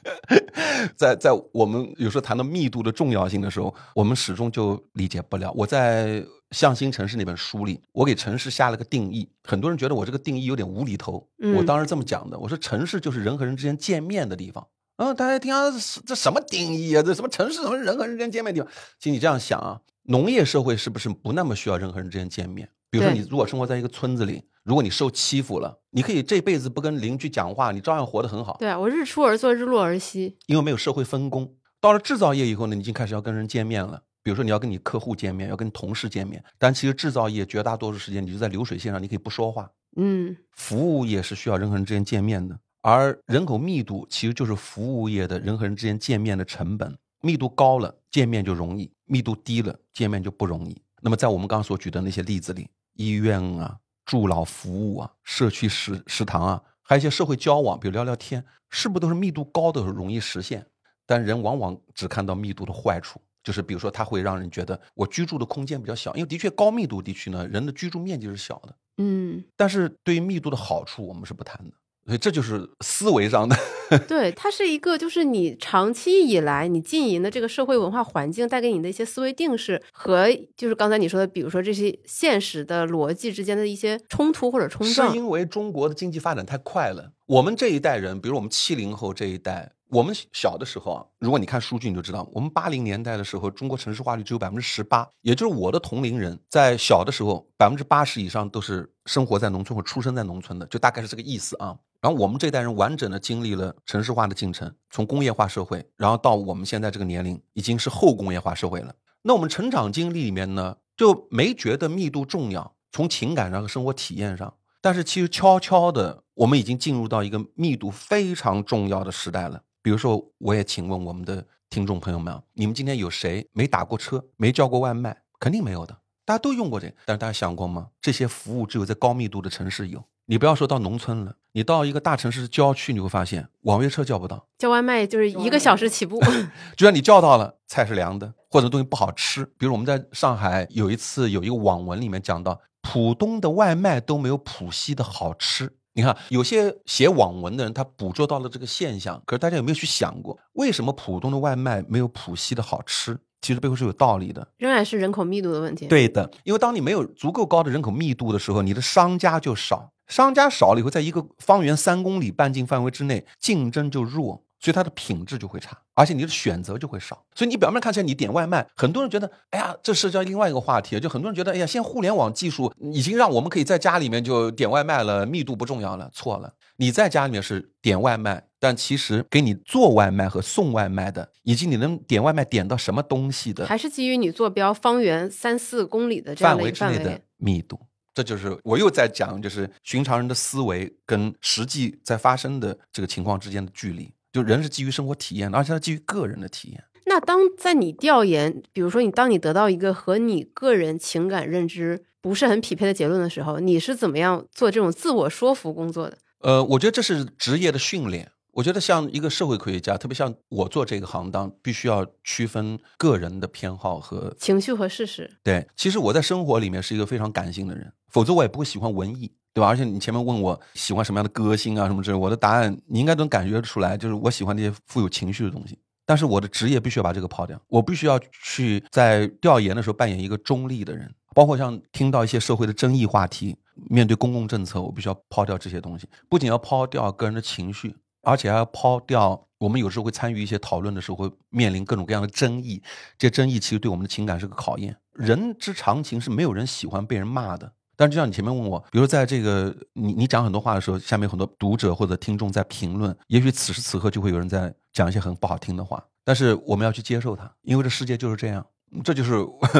[0.96, 5.50] 在在我们有时候谈到密度的重要性的时候，我们始终就理解不了。
[5.52, 11.26] 我在《向心城市》那本书里，我给城市下了个定义，很多人觉得我这个定义有点无厘头。
[11.56, 14.66] 我当时这么讲的，我说城市就是人和人之间见面的地方。
[14.98, 15.70] 嗯，大家听啊，
[16.06, 17.02] 这什么定义啊？
[17.02, 17.62] 这什么城市？
[17.62, 18.74] 什么人和人之间见面的地方？
[18.98, 22.68] 请你这样想啊，农业社会是不是不那么需要人和人之间见面？
[22.88, 28.56] 比如说，你如果生活在一个村子里，如果你受欺负了，你可以这辈子不跟邻居讲话，你照样活得很好。
[28.58, 30.36] 对啊，我日出而作，日落而息。
[30.46, 31.54] 因为没有社会分工。
[31.80, 34.02] 到了制造业以后呢，你已经开始要跟人见面了。
[34.24, 36.42] 比如说，你要跟你客户见面，要跟同事见面。
[36.58, 39.70] 但其实制造业绝大多数时间，你就在流水线上，你可以不说话。
[39.96, 46.98] 嗯，服务业是需要人和人之间见面的，而人口密度其实就是服务业的人和人之间见面的成本。
[47.22, 50.76] 密度高了，见面就容易；密度低了，见面就不容易。
[51.02, 60.64] 那么，在我们刚刚所举的那些例子里，医院啊、助老服务啊、社区食食堂啊，还有一些社会交往，比如聊聊天，是不是都是密度高的容易实现？
[61.04, 68.74] 但人往往只看到密度的坏处，就是比如说它会让人觉得我居住的空间比较小，因为的确高密度地区呢，人的居住面积是小的。
[68.98, 71.76] 嗯，但是对于密度的好处，我们是不谈的。
[72.06, 73.56] 所以这就是思维上的，
[74.06, 85.10] 对，它是一个就是你长期以来你经营的这个社会文化环境带给你的一些思维定式和就是刚才你说的，比如说这些现实的逻辑之间的一些冲突或者冲撞。
[85.10, 101.76] 是因为中国的经济发展太快了，我们这一代人，比如我们七零后这一代，我们小的时候啊，如果你看数据你就知道，我们八零年代的时候，中国城市化率只有百分之十八，也就是我的同龄人在小的时候，百分之八十以上都是生活在农村或出生在农村的，就大概是这个意思啊。
[102.00, 108.94] 然后我们这代人完整的经历了城市化的进程，从工业化社会，然后到我们现在这个年龄，已经是后工业化社会了。
[109.22, 114.52] 那我们成长经历里面呢，就没觉得密度重要，从情感上和生活体验上。
[114.80, 119.62] 但是其实悄悄的，我们已经进入到一个密度非常重要的时代了。
[119.86, 125.16] 比如说，我也请问我们的听众朋友们，你们今天有谁没打过车，没叫过外卖？
[125.38, 126.94] 肯定没有的，大家都用过这个。
[127.04, 127.90] 但是大家想过吗？
[128.00, 130.02] 这些服务只有在高密度的城市有。
[130.24, 136.18] 你不要说到农村了，你到一个大城市郊区，你会发现网约车叫不到，叫外卖就是一个小时起步。
[136.76, 139.44] 就算你叫到了，菜是凉的，或者东西不好吃。
[139.56, 145.76] 比如我们在上海有一次有一个网文里面讲到，浦东的外卖都没有浦西的好吃。
[145.96, 149.20] 你看，有些写网文的人，他捕捉到了这个现象。
[149.24, 153.18] 可是大家有没有去想过，为什么浦东的外卖没有浦西的好吃？
[153.40, 155.86] 其实背后是有道理的，仍然是人口密度的问题。
[155.86, 164.42] 对的，因为当你没有足够高的人口密度的时候，你的商家就少，商家少了以后，在一个方圆三公里半径范围之内，竞争就弱。
[164.66, 167.24] 所以它的品质就会差，而且你的选择就会少。
[167.36, 176.10] 所以你表面看起来你点外卖，很多人觉得，哎呀，这涉及到另外一个话题，就很多人觉得，哎呀，现在互联网技术已经让我们可以在家里面就点外卖了，密度不重要了。
[176.12, 187.78] 错了，你在家里面是点外卖，但其实给你做外卖和送外卖的，以及你能点外卖点到什么东西的，还是基于你坐标方圆三四公里的这样的范围之内的密度。
[188.12, 194.10] 这就是我又在讲，就是寻常人的思维跟实际在发生的这个情况之间的距离。
[194.36, 196.84] 就人是基于生活体验的，而且它基于个人的体验。
[197.06, 206.18] 那当在你调研，比如说你当你得到一个和你个人情感认知不是很匹配的结论的时候，你是怎么样做这种自我说服工作的？
[206.40, 208.30] 呃，我觉得这是职业的训练。
[208.52, 215.30] 我觉得像一个社会科学家，特别像我做这个行当，必须要区分个人的偏好和情绪和事实。
[215.42, 219.32] 对，其实我在生活里面是一个非常感性的人，否则我也不会喜欢文艺。
[219.56, 219.68] 对吧？
[219.68, 225.78] 而且你前面问我喜欢什么样的歌星啊，什么之类，我的答案你应该能感觉出来，就是我喜欢那些富有情绪的东西。
[226.04, 233.56] 但是我的职业必须要把这个抛掉，我必须要去在调研的时候扮演一个中立的人，包括像听到一些社会的争议话题，
[233.88, 236.06] 面对公共政策，我必须要抛掉这些东西。
[236.28, 242.82] 不仅要抛掉个人的情绪，而且还要抛掉我们有时候会参与一些讨论的时候会面临各种各样的争议，
[243.16, 244.94] 这争议其实对我们的情感是个考验。
[245.14, 247.72] 人之常情是没有人喜欢被人骂的。
[247.96, 258.66] 但就像你前面问我，比如在这个你你讲很多话的时候，下面很多读者或者听众在评论，也许此时此刻就会有人在讲一些很不好听的话，但是我们要去接受它，因为这世界就是这样，
[259.02, 259.34] 这就是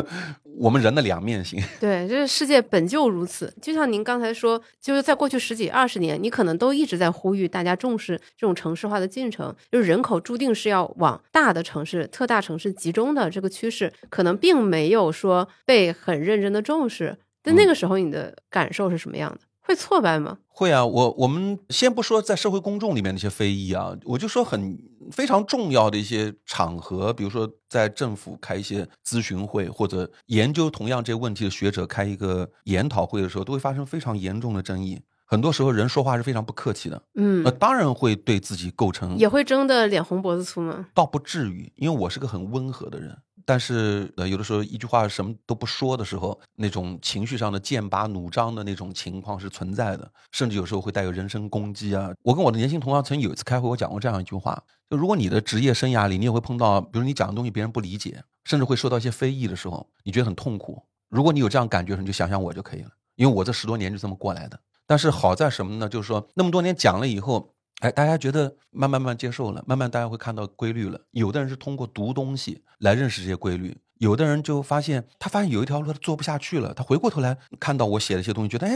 [0.58, 1.62] 我们人的两面性。
[1.78, 3.52] 对，这个世界本就如此。
[3.60, 17.18] 就像您刚才说，就是在过去十几二十年，你可能都一直在呼吁大家重视这种城市化的进程，就是人口注定是要往大的城市、特大城市集中的这个趋势，可能并没有说被很认真的重视。
[17.46, 19.38] 在那个时候，你的感受是什么样的？
[19.62, 20.38] 会挫败吗？
[20.48, 24.78] 会啊，我我们先不说在社会公众里面那些非议啊，我就说很
[25.10, 35.00] 非常重要的一些场合，比如说在政府开一些咨询会，或者研究同样这个问题的学者开一个研讨会的时候，都会发生非常严重的争议。
[35.24, 40.86] 很多时候人说话是非常不客气的，嗯，那当然会对自己构成也会争得脸红脖子粗吗？
[40.94, 43.18] 倒不至于，因为我是个很温和的人。
[43.48, 52.10] 但是，呃，有的时候一句话什么都不说的时候，那种情绪上的剑拔弩张的那种情况是存在的，甚至有时候会带有人身攻击啊。
[52.22, 60.82] 我跟我的年轻同行曾有一次开会，我讲过这样一句话：就如果你的职业生涯里，你也会碰到，比如你讲的东西别人不理解，甚至会受到一些非议的时候，你觉得很痛苦。
[61.08, 64.58] 如果你有这样感觉，你就想想我就可以了，因为我这十多年就这么过来的。
[64.88, 65.88] 但是好在什么呢？
[65.88, 67.55] 就是说那么多年讲了以后。
[67.80, 70.98] 哎，大家觉得慢慢慢接受了，慢慢大家会看到规律了。
[71.10, 78.72] 有的人是通过读东西来认识这些规律，有的人就发现他发现有一条路他做不下去了，他回过头来看到我写的一些东西，觉得哎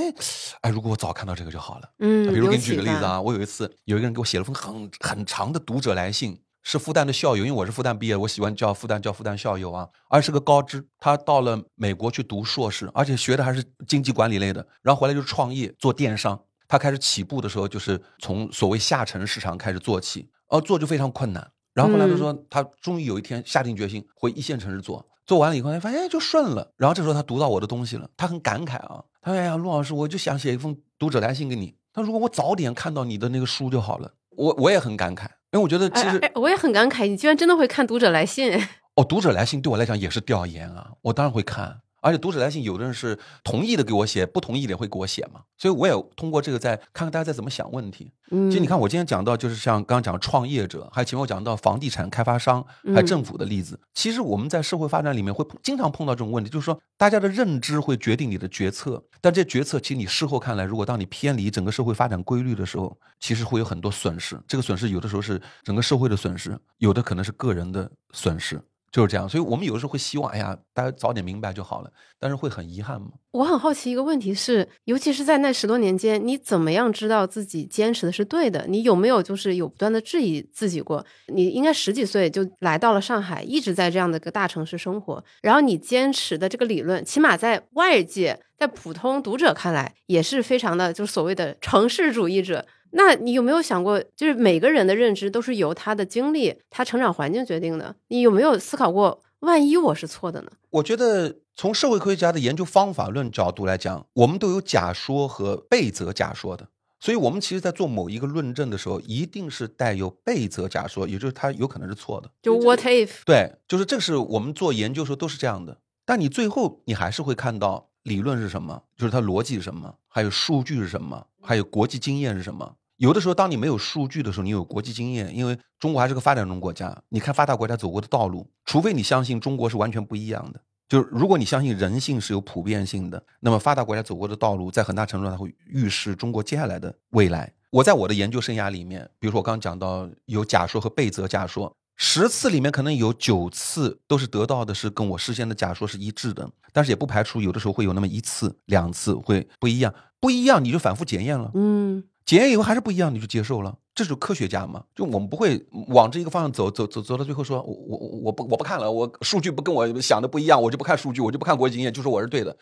[0.60, 1.90] 哎，如果我早看到这个就好了。
[2.00, 16.38] 嗯，比如给你举个例子啊，我有一次有一个人给我写了封很很长的读者来信，是复旦的校友，因为我是复旦毕业，我喜欢叫复旦叫复旦校友啊，而是个高知，他到了美国去读硕士，而且学的还是经济管理类的，然后回来就创业做电商。
[16.70, 21.50] 他开始起步的时候，就是从所谓下沉市场开始做起，哦，做就非常困难。
[21.74, 26.72] 然后后来他说，他终于有一天下定决心回一线城市做，做完了以后，他发现哎就顺了。
[26.76, 31.74] 然后这时候他读到我的东西了，他很感慨啊，他说：“哎呀，陆老师，我就想写一封读者来信给你。
[31.92, 38.56] 他如果我早点看到你的那个书就好了。”我我也很感慨，因为我觉得其实我也很感慨，你居然真的会看读者来信。
[38.94, 41.80] 哦，读者来信对我来讲也是调研啊，我当然会看。
[42.00, 45.40] 而且读者来信，有的人是同意的给我写，不同意的也会给我写嘛。
[45.58, 48.12] 所以我也通过这个再看看大家在怎么想问题。
[48.30, 53.78] 其实你看，我今天讲到就是像刚刚讲的创业者，还有前面我讲到房地产开发商，还有政府的例子。
[53.92, 64.40] 其实我们在社会发展里面会经常碰到这种问题，就是说大家的认知会决定你的决策，但这决策其实你事后看来，如果当你偏离整个社会发展规律的时候，其实会有很多损失。
[64.46, 68.60] 这个损失有的时候是整个社会的损失，有的可能是个人的损失。
[68.92, 69.28] 就是这样。
[69.28, 73.08] 所以我们有的时候会希望，哎呀，大家早点明白就好了，但是会很遗憾吗。
[73.32, 78.66] 我很好奇一个问题是，尤其是在那十多年间，你怎么样知道自己坚持的是对的？
[78.68, 81.04] 你有没有就是有不断的质疑自己过？
[81.28, 92.66] 你应该十几岁就来到了上海，一直在这样的一个大城市生活，然后你坚持的这个理论，起码在外界、在普通读者看来，也是非常的，就是所谓的城市主义者。
[92.92, 97.94] 那你有没有想过，就是每个人的认知都是由他的经历、他成长环境决定的？
[98.08, 100.50] 你有没有思考过，万一我是错的呢？
[100.70, 106.68] 我觉得从社会科学家的研究方法论角度来讲，我们都有假说和被责假说的。
[107.02, 112.30] 所以，我们其实，在做某一个论证的时候，一定是带有被责假说，也就是它有可能是错的。
[112.42, 113.22] 就 What if？
[113.24, 115.78] 对，就是这是我们做研究时候都是这样的。
[116.04, 122.76] 但你最后，你还是会看到理论是什么，就是它逻辑是什么，还有数据是什么，还有国际经验是什么。
[122.96, 127.02] 有的时候，当你没有数据的时候，你有国际经验，因为中国还是个发展中国家。
[127.08, 130.60] 你看发达国家走过的道路，除非你相信中国是完全不一样的。
[130.88, 137.52] 就是如果你相信人性是有普遍性的，那么发达国家走过的道路，在很大程度上会预示中国接下来的未来。
[137.70, 141.72] 我在我的研究生涯里面，比如说我刚讲到有假说和被则假说，
[142.02, 152.02] 十次里面可能有九次都是得到的是跟我事先的假说是一致的，但是也不排除有的时候会有那么一次两次会不一样，不一样你就反复检验了，嗯。
[152.24, 154.84] 检验以后还是不一样，你就接受了，这是科学家嘛？
[154.94, 162.56] 就我们不会往这一个方向走，走走走到最后说，我我我不我不看了，我数据不跟我想的不一样，我就不看数据，我就不看国际经验，就说我是对的。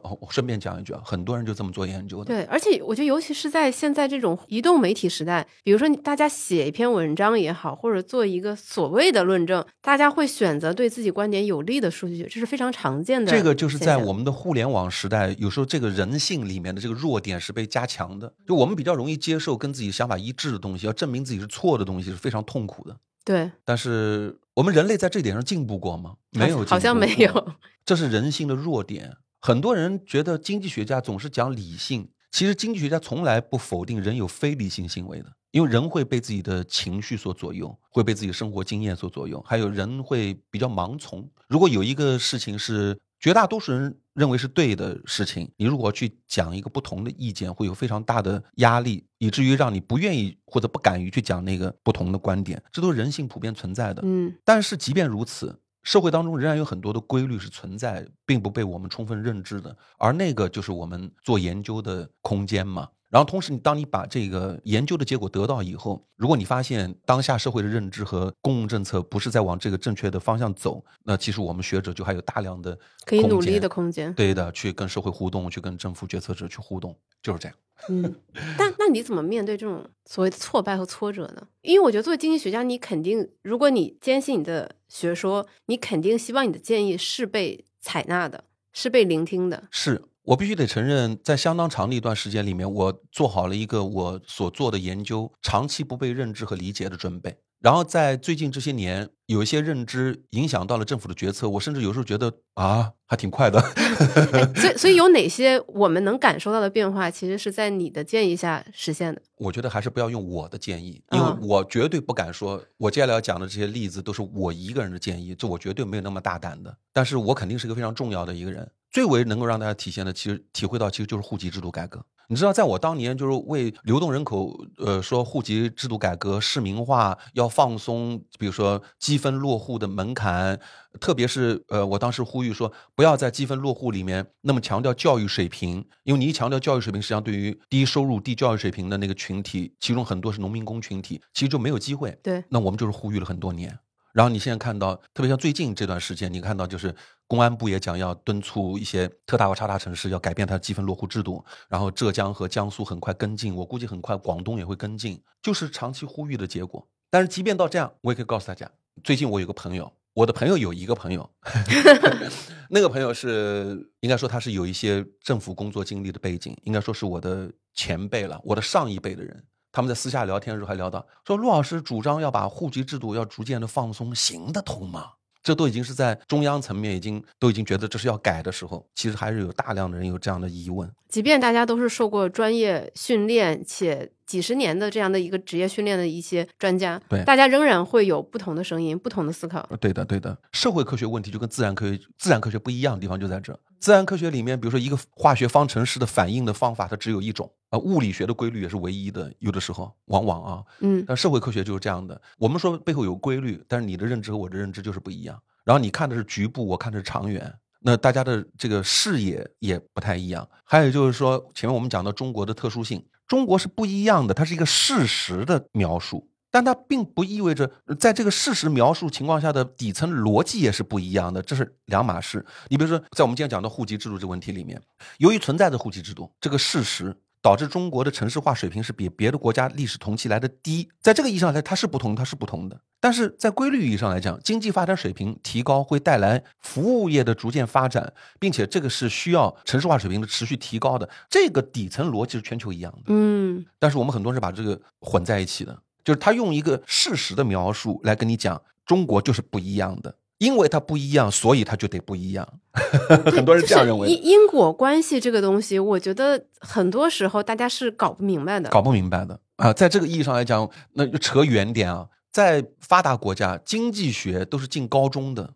[0.00, 2.24] 哦，我顺便讲一句啊，很多人就这么做研究的。
[2.24, 13.30] 对，而且我觉得，尤其是在现在这种移动媒体时代，比如说大家写一篇文章也好，或者做一个所谓的论证，大家会选择对自己观点有利的数据，这是非常常见的。
[13.30, 18.32] 这个就是在我们的互联网时代，有时候这个人性里面的这个弱点是被加强的。
[18.46, 22.96] 就我们比较容易接受跟自己想法一致的东西，要证明自己是错的东西是非常痛苦的。
[23.26, 23.50] 对。
[23.62, 26.14] 但是我们人类在这点上进步过吗？
[26.30, 27.52] 没有，好像没有。
[27.84, 29.16] 这是人性的弱点。
[29.44, 41.28] 很多人觉得经济学家总是讲理性，其实经济学家从来不否定人有非理性行为的，因为人会被自己的情绪所左右，会被自己生活经验所左右，还有人会比较盲从。
[41.48, 54.02] 如果有一个事情是绝大多数人认为是对的事情，你如果去讲一个不同的意见，会有非常大的压力，以至于让你不愿意或者不敢于去讲那个不同的观点，这都是人性普遍存在的。
[54.04, 55.58] 嗯，但是即便如此。
[55.82, 62.88] 社会当中仍然有很多的规律是存在，并不被我们充分认知的，而那个就是我们做研究的空间嘛。
[63.12, 74.14] 然后，同时，你当你把这个研究的结果得到以后，如果你发现当下社会的认知和公共政策不是在往这个正确的方向走，那其实我们学者就还有大量的可以努力的空间。
[74.14, 77.56] 对的，去跟社会互动，去跟政府决策者去互动，就是这样。
[77.90, 78.14] 嗯，
[78.56, 81.46] 但那你怎么面对这种所谓的挫败和挫折呢？
[81.60, 89.64] 因为我觉得作为经济学家，你肯定，如果你坚信你的学说，你肯定希望你的建议是被采纳的，是被聆听的。
[89.70, 97.38] 是我必须得承认，在相当长的一段时间里面，我做好了一个我所做的研究长期不被认知和理解的准备。
[97.60, 103.60] 然后在最近这些年，有一些认知影响到了政府的决策，我甚至有时候觉得啊，还挺快的。
[104.56, 109.22] 所以， 所以有哪些我们能感受到的变化，其实是在你的建议下实现的？
[109.38, 116.76] 我觉得还是不要用我的建议，因为我绝对不敢说，我接下来要讲的这些例子都是我一个人的建议，这我绝对没有那么大胆的。
[116.92, 122.04] 但是我肯定是一个非常重要的一个人，最为能够让大家体现的，其实体会到，其实就是户籍制度改革。
[122.28, 130.58] 你知道，在我当年就是为流动人口，呃，说户籍制度改革、市民化要放松，比如说积分落户的门槛，
[130.98, 142.16] 特别是呃，我当时呼吁说，不要在积分落户里面那么强调教育水平，因为你一强调教育水平，实际上对于低收入、低教育水平的那个群体，其中很多是农民工群体，其实就没有机会。
[142.22, 143.78] 对，那我们就是呼吁了很多年。
[144.12, 146.94] 然后你现在看到，特别像最近这段时间，你看到就是
[147.26, 156.86] 公安部也讲要敦促一些特大和超大城市要改变它的积分落户制度，然后浙江和江苏很快跟进，我估计很快广东也会跟进，就是长期呼吁的结果。
[157.10, 158.70] 但是即便到这样，我也可以告诉大家，
[159.02, 161.30] 最近我有个朋友，我的朋友有一个朋友，
[162.68, 169.42] 那个朋友是应该说他是有一些政府工作经历的背景，应该说是我的前辈了，我的上一辈的人。
[169.72, 175.12] 他们在私下聊天的时候还聊到，说陆老师主张要把户籍制度要逐渐的放松，行得通吗？
[175.42, 180.88] 这都已经是在中央层面已经都已经觉得这是要改的时候，其实还是有大量的人有这样的疑问。
[181.08, 189.68] 即便大家都是受过专业训练且几十年的这样的一个职业训练的一些专家，对，大家仍然会有不同的声音、不同的思考。
[189.78, 190.34] 对的，对的。
[190.52, 193.54] 社会科学问题就跟自然科学、自然科学不一样的地方就在这。
[193.78, 199.30] 自然科学里面，比如说一个化学方程式的反应的方法，它只有一种啊，物理学的规律也是唯一的。
[199.40, 202.18] 有的时候，往往啊，嗯，但社会科学就是这样的。
[202.38, 205.38] 我们说背后有规律，但是你的认知和我的认知就是不一样。
[205.64, 210.48] 然后你看的是局部，我看的是长远，那大家的这个视野也不太一样。
[210.64, 216.28] 还有就是说，前面我们讲到中国的特殊性，中国是不一样的，它是一个事实的描述。
[216.50, 222.44] 但它并不意味着，在这个事实描述情况下的底层逻辑也是不一样的，这是两码事。
[222.68, 224.78] 你比如说，在我们今天讲的户籍制度这个问题里面，
[225.16, 230.88] 由于存在着户籍制度这个事实，导致中国的城市化水平是比别的国家历史同期来的低。
[231.00, 232.80] 在这个意义上来，它是不同，它是不同的。
[233.00, 241.10] 但是在规律意义上来讲，经济发展水平提高会带来服务业的逐渐发展，并且这个是需要城市化水平的持续提高的。
[241.28, 243.06] 这个底层逻辑是全球一样的。
[243.08, 245.76] 嗯，但是我们很多人是把这个混在一起的。
[246.04, 250.12] 就是他用一个事实的描述来跟你讲，中国就是不一样的，
[250.42, 252.46] 因为它不一样，所以它就得不一样。
[253.32, 254.08] 很多人这样认为。
[254.08, 258.68] 因因果关系这个东西，我觉得很多时候大家是搞不明白的。
[258.68, 265.48] 搞不明白的啊，在这个意义上来讲，那就扯远点啊，在发达国家，经济学都是进高中的。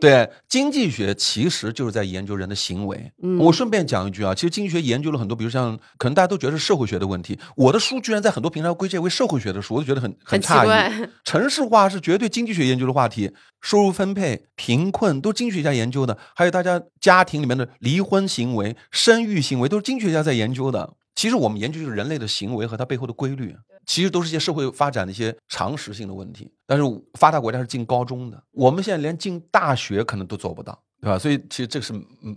[0.00, 3.12] 对，经济学其实就是在研究人的行为。
[3.22, 11.08] 嗯我顺便讲一句啊，其实经济学研究了很多，比如像可能大家都觉得是社会学的问题，我的书居然在很多平台归结为社会学的书，我就觉得很很诧异。
[11.24, 20.94] 城市化是绝对经济学研究的话题，收入分配、贫困都是经济学家研究的，还有大家家庭里面的离婚行为、生育行为都是经济学家在研究的。
[21.14, 23.56] 其实我们研究就是人类的行为和它背后的规律。
[23.84, 26.84] 其实都是一些社会发展的一些常识性的问题，但是
[27.14, 31.18] 发达国家是进高中的，我们现在连进大学可能都做不到，对吧？
[31.18, 31.92] 所以其实这个是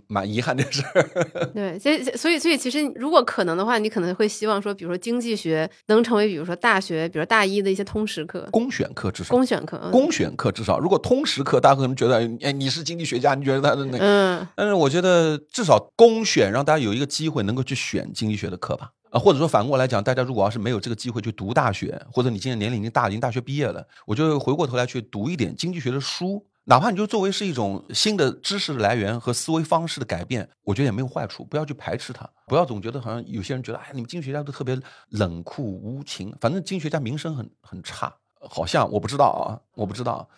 [0.08, 1.08] 蛮遗憾的事儿。
[1.54, 10.80] 对，所以所以所以其实如果可能的话，你可能会希望说，比如说经济学能成为，比如说大学，比如大一的一些通识课、公选课，至少公选课、公选课至少。
[10.80, 18.90] 如果通识课，大家可能觉得，哎，你是经济学家，你觉得他的那，嗯，但是我觉得至少公选让大家有一个机会能够去选经济学的课吧。
[19.10, 31.44] 啊，或者说反过来讲，大家如果要是没有这个机会去读大学，或者你今年年龄已经大，已经大学毕业了，我就回过头来去读一点经济学的书，哪怕你就作为是一种新的知识的来源和思维方式的改变，我觉得也没有坏处。
[31.44, 34.78] 不要去排斥它，不要总觉得好像有些人觉得，哎，你们经济学家都特别
[35.10, 40.28] 冷酷无情，反正经济学家名声很很差，好像我不知道啊，我不知道。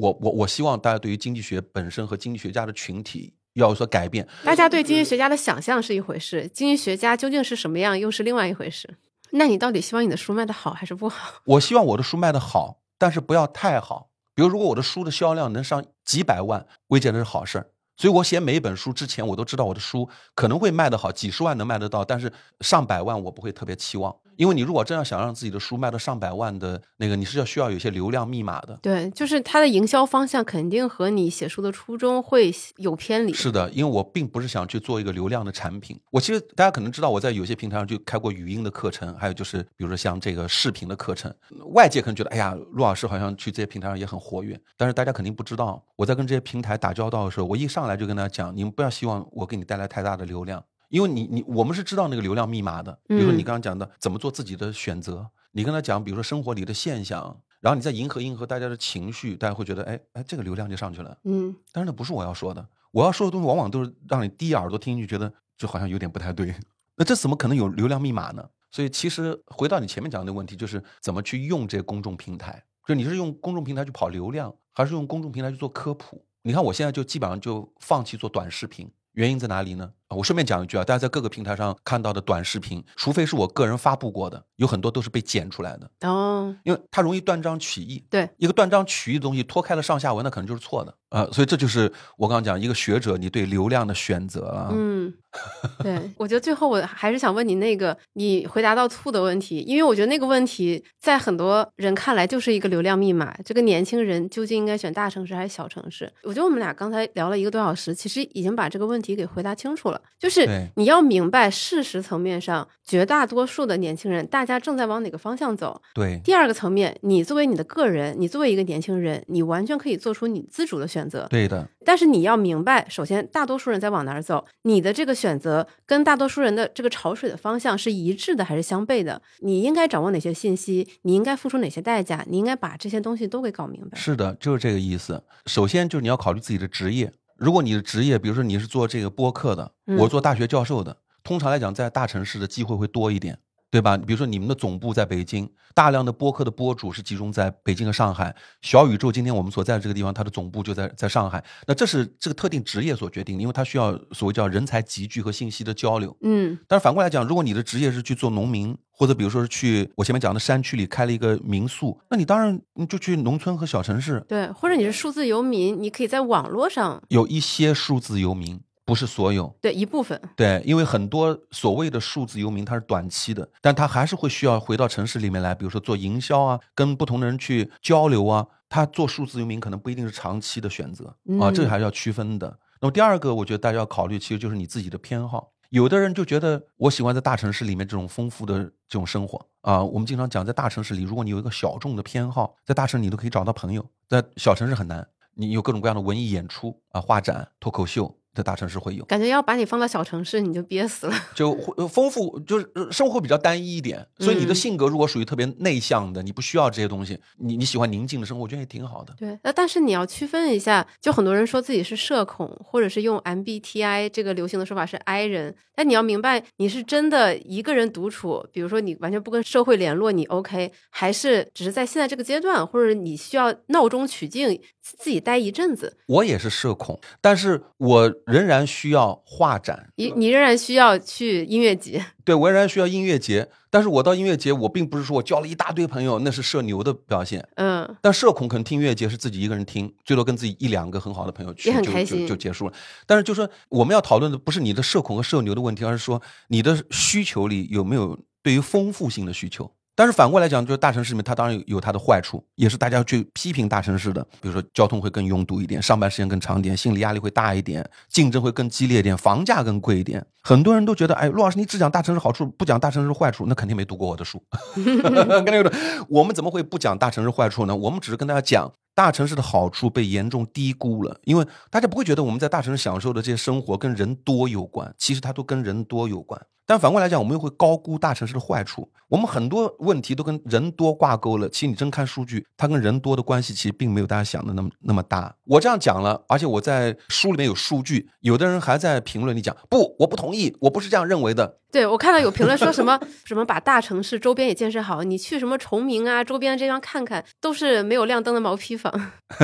[0.00, 3.34] 我我我希望大家对于经济学本身和经济学家的群体。
[3.54, 8.98] 要有所改变，大家对经济学家的想象是一回事，经济学家究竟是什么样又是另外一回事。
[9.30, 11.40] 那你到底希望你的书卖的好还是不好？
[11.44, 14.10] 我希望我的书卖的好，但是不要太好。
[14.38, 17.72] 比如，如果我的书的销量能上几百万，未见得是好事儿。
[17.96, 24.14] 所以我写每一本书之前，我都知道我的书可能会卖得好，几十万能卖得到，但是上百万我不会特别期望。
[24.38, 28.78] 因为你如果真要想让自己的书卖到上百万的那个，你是要需要有一些流量密码的。
[28.80, 33.32] 对，就是它的营销方向肯定和你写书的初衷会有偏离。
[33.32, 35.98] 是的，因为我并不是想去做一个流量的产品。
[36.12, 41.34] 我其实大家可能知道，我在有些平台上就开过语音的课程，还有就是比如说像这个视频的课程。
[41.72, 50.62] 外界可能觉得，哎呀，陆老师好像去这些平台上也很活跃，但是大家肯定不知道，我在跟这些平台打交道的时候，我一上来就跟大家讲，你们不要希望我给你带来太大的流量。
[50.88, 61.16] 因为你你我们是知道那个流量密码的，比如说你刚刚讲的怎么做自己的选择，你跟他讲，比如说生活里的现象，然后你再迎合迎合大家的情绪，大家会觉得，哎哎，这个流量就上去了。
[61.24, 66.54] 嗯，但是那不是我要说的，我要说的东西往往都是让你第一耳朵听进去，觉得就好像有点不太对。
[66.96, 68.48] 那这怎么可能有流量密码呢？
[68.70, 76.24] 所以其实回到你前面讲的问题，就是怎么去用这个公众平台，就你是用公众平台去跑流量，还是用公众平台去做科普？
[76.42, 78.90] 你看我现在就基本上就放弃做短视频。
[79.12, 79.92] 原因在哪里呢？
[80.16, 88.02] 我顺便讲一句啊，大家在各个平台上看到的短视频，除非是我个人发布过的，有很多都是被剪出来的哦，因为它容易断章取义。
[88.08, 91.28] 对，一个断章取义的东西脱开了上下文，那可能就是错的啊。
[91.30, 94.70] 所以这就是我刚刚讲一个学者你对流量的选择啊。
[94.72, 95.12] 嗯。
[95.84, 103.36] 对，我觉得最后我还是想问你那个你回答到吐的问题，因为我觉得那个问题在很多人看来就是一个流量密码。
[103.44, 106.10] 这个年轻人究竟应该选大城市还是小城市？
[106.22, 109.97] 我觉得我们俩刚才聊了一个多小时，其实已经把这个问题给回答清楚了。
[110.18, 115.80] 就是你要明白事实层面上，绝大多数的年轻人，大家正在往哪个方向走。
[115.94, 116.20] 对。
[116.24, 121.26] 第二个层面，你作为你的个人，你作为一个年轻人，你完全可以做出你自主的选择。
[121.30, 121.68] 对的。
[121.84, 129.22] 但是你要明白，首先大多数人在往哪儿走，你的这个选择跟大多数人的这个潮水的方向是一致的还是相悖的？
[129.40, 130.88] 你应该掌握哪些信息？
[131.02, 132.24] 你应该付出哪些代价？
[132.28, 133.96] 你应该把这些东西都给搞明白。
[133.96, 135.22] 是的，就是这个意思。
[135.46, 137.12] 首先就是你要考虑自己的职业。
[137.38, 143.38] 如果你的职业，比如说你是做这个播客的，我做大学教授的，通常来讲在大城市的机会会多一点。
[143.70, 143.96] 对吧？
[143.98, 148.34] 比如说你们的总部在北京，大量的播客的播主是集中在北京和上海。
[148.62, 151.44] 小宇宙今天我们所在的这个地方，它的总部就在在上海。
[151.66, 156.16] 那这是这个特定职业所决定的，因为它需要所谓叫人才集聚和信息的交流。
[156.22, 164.24] 嗯，但是反过来讲，如果你的职业是去做农民，或者比如说是去我前面讲的山区里开了一个民宿，那你当然你就去农村和小城市。
[164.26, 168.60] 对，或者你是数字游民，你可以在网络上有一些数字游民。
[168.88, 178.46] 不是所有，对一部分，对，因为很多所谓的数字游民他是短期的，但他还是会需要回到城市里面来，比如说做营销啊，跟不同的人去交流啊。
[178.70, 182.58] 他做数字游民可能不一定是长期的选择啊，这个还是要区分的。
[182.80, 185.52] 那么第二个，我觉得大家要考虑，其实就是你自己的偏好。
[185.68, 189.84] 有的人就觉得我喜欢在大城市里面这种丰富的这种生活啊。
[189.84, 195.06] 我们经常讲，在大城市里，如果你有一个小众的偏好，在大城市你都可以找到朋友，在小城市很难。
[195.34, 198.14] 你有各种各样的文艺演出啊，画展、脱口秀。
[198.34, 201.14] 在大城市会有感觉，要把你放到小城市，你就憋死了。
[201.34, 201.54] 就
[201.88, 204.06] 丰富，就是生活比较单一一点。
[204.18, 209.12] 所以你的性格如果属于特别内向的，你不需要这些东西，你你喜欢宁静的生活，我觉得也挺好的。
[209.18, 224.60] 对，那但是你要区分一下，就很多人说自己是社恐，或者是用 MBTI 这个流行的说法是 I 人，但你要明白，你是真的一个人独处，比如说你完全不跟社会联络，你 OK，还是只是在现在这个阶段，或者你需要闹中取静，
[224.96, 225.96] 自己待一阵子。
[226.06, 228.14] 我也是社恐，但是我。
[228.28, 233.48] 仍然需要画展，你你仍然需要去音乐节，对我仍然需要音乐节。
[233.70, 237.46] 但是我到音乐节，我并不是说我交了一大堆朋友，那是社牛的表现。
[237.56, 242.72] 嗯，但社恐可能听音乐节是自己一个人听，最多跟自己一两个很好的朋友去，就就就结束了。
[243.06, 249.70] 但是就说我们要讨论的不是你的社恐和社牛的问题，而是说你的需求里有没有对于丰富性的需求。
[249.98, 254.22] 但是反过来讲，就是大城市里面，它当然有它的坏处，也是大家去批评大城市的。
[254.40, 260.24] 比如说，交通会更拥堵一点，上班时间更长一点，心理压力会大一点，竞争会更激烈一点，房价更贵一点。
[260.40, 264.40] 很多人都觉得，哎，陆老师，你只讲大城市好处，不讲大城市坏处，那肯定没读过我的书。
[264.76, 265.12] 跟
[265.46, 265.72] 那个，
[266.08, 267.74] 我们怎么会不讲大城市坏处呢？
[267.74, 276.40] 我们只是跟大家讲大城市的好处被严重低估了，因为大家不会觉得我们在大城市享受的这些生活跟人多有关，其实它都跟人多有关。
[276.68, 278.86] 但反过来讲，我们又会高估大城市的坏处。
[279.08, 281.48] 我们很多问题都跟人多挂钩了。
[281.48, 285.34] 其实你真看数据，它跟人多的关系其实并没有大家想的那么那么大。
[285.44, 291.56] 我这样讲了，而且我在书里面有数据，有的人还在评论里讲不，我不同意，我不是这样认为的。
[291.70, 298.92] 对我看到有评论说什么什么把大城市周边也建设好，你去什么崇明啊周边的地方看看，都是没有亮灯的毛坯房。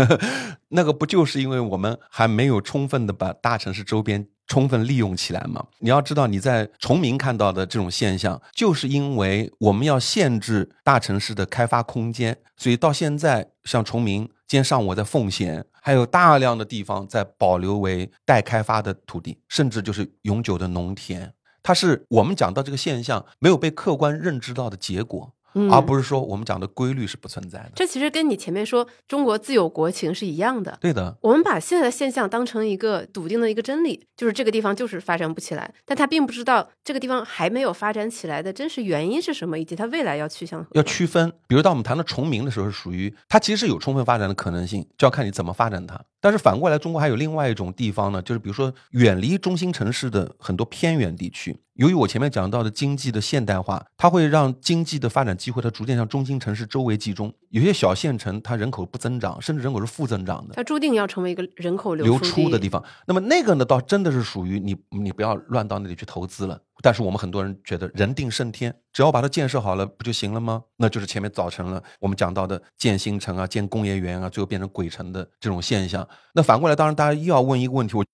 [0.69, 4.29] 那个不就是因为我们还没有充分的把大城市周边。
[4.47, 5.65] 充分利用起来嘛？
[5.79, 21.33] 你要知道，你在崇明看到的这种现象，就是因为我们要限制大城市的开发空间，所以到现在，像崇明，今天上午我在奉贤，还有大量的地方在保留为待开发的土地，甚至就是永久的农田。
[21.63, 25.34] 它是我们讲到这个现象没有被客观认知到的结果。
[25.71, 30.77] 而不是说我们讲的规律是不存在的，这其实跟你前面说中国自有国情是一样的。
[30.81, 40.71] 对的，我们把现在的现象当成一个笃定的一个真理，就是这个地方就是发展不起来，但他并不知道这个地方还没有发展起来的真实原因是什么，以及它未来要去向何。
[40.73, 46.01] 要区分，比如当我们谈到崇明的时候，是属于它其实是有充分发展的可能性，就要看你怎么发展它。
[46.21, 51.57] 但是反过来，中国还有另外一种地方呢，就是比如说远离中心城市的很多偏远地区。
[51.75, 57.33] 由于我前面讲到的经济的现代化，它会让经济的发展机会它逐渐向中心城市周围集中。
[57.51, 62.81] 有些小县城它人口不增长，甚至人口是负增长的，它注定要成为一个人口流出的地方。
[63.09, 66.61] 那么那个呢，倒真的是属于你，你不要乱到那里去投资了。
[66.81, 70.63] 但是我们很多人觉得人定胜天，只要把它建设好了不就行了吗？
[70.77, 76.07] 那就是前面造成了我们讲到的建新城啊、建工业园啊，最后变成鬼城的这种现象。
[76.35, 78.05] 那反过来，当然大家又要问一个问题：我。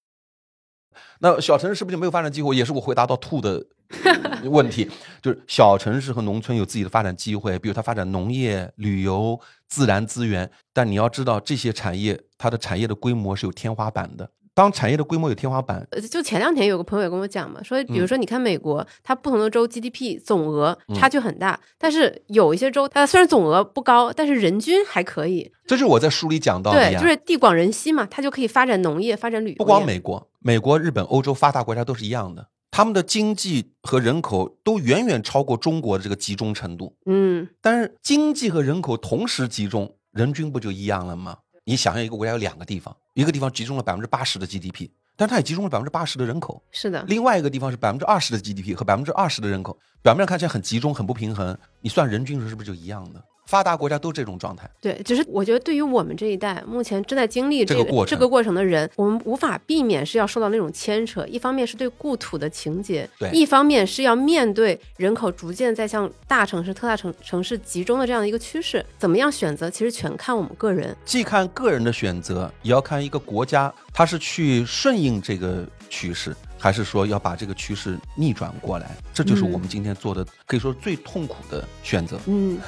[1.20, 2.56] 那小城市是不是就没有发展机会？
[2.56, 3.64] 也是我回答到吐的
[4.44, 9.38] 问题，就是小城市和农村有自己的发展机会，比如它发展农业、旅游、
[9.68, 10.50] 自然资源。
[10.72, 14.30] 但你要知道，这些产业它的产业的规模是有天花板的。
[14.54, 25.50] 当产业的规模有天花板，呃，就前两天有个朋友也跟我讲嘛，说，比如说你看美国，它不同的州 GDP 总额差距很大，但是有一些州它虽然总额不高，但是人均还可以。
[25.66, 29.56] 这就是我在书里讲到的，对，就是地广人稀嘛，它就可以发展农业、发展旅游。
[29.56, 36.96] 不光美国，美国、日本、欧洲发达国家都是一样的，他们的经济和人口都远远超过中国的这个集中程度。
[37.06, 41.38] 嗯，但是经济和人口同时集中，人均不就一样了吗？
[41.64, 46.62] 你想象一个国家有两个地方，一个地方集中了百分之八十的 GDP，但是它也集中了百分之八十的人口。
[46.72, 47.04] 是的。
[47.06, 51.54] 另外一个地方是百分之二十的 GDP 和百分之二十的人口，表面上看起来很集中、很不平衡。
[51.82, 53.22] 你算人均时是不是就一样的？
[53.50, 54.70] 发达国家都这种状态。
[54.80, 61.26] 对，只是我觉得对于我们这一代目前正在经历这个过程这个过程的人，我们无法避免是要受到那种牵扯。
[61.26, 68.86] 一方面是对故土的情结，对一方面是要面对人口逐渐在向大城市、特大城城市集中的这样的一个趋势。
[68.96, 70.96] 怎么样选择，其实全看我们个人。
[71.04, 78.90] 既看个人的选择，也要看一个国家，它是去顺应这个趋势，还是说要把这个趋势逆转过来？
[79.12, 82.18] 这就是我们今天做的，可以说最痛苦的选择。
[82.26, 82.58] 嗯，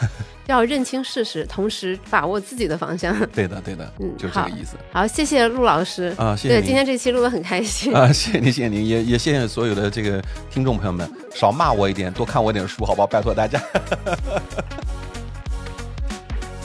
[0.46, 3.18] 要认清事实，同时把握自己的方向。
[3.30, 4.76] 对的，对的，嗯就是这个意思。
[4.92, 7.94] 好，谢谢陆老师，啊谢谢对今天这期录的很开心。
[7.94, 13.06] 啊，谢谢您，谢谢您，也也谢谢所有的这个听众朋友们，少骂我一点，多看我点书，好不好？
[13.06, 13.62] 拜托大家。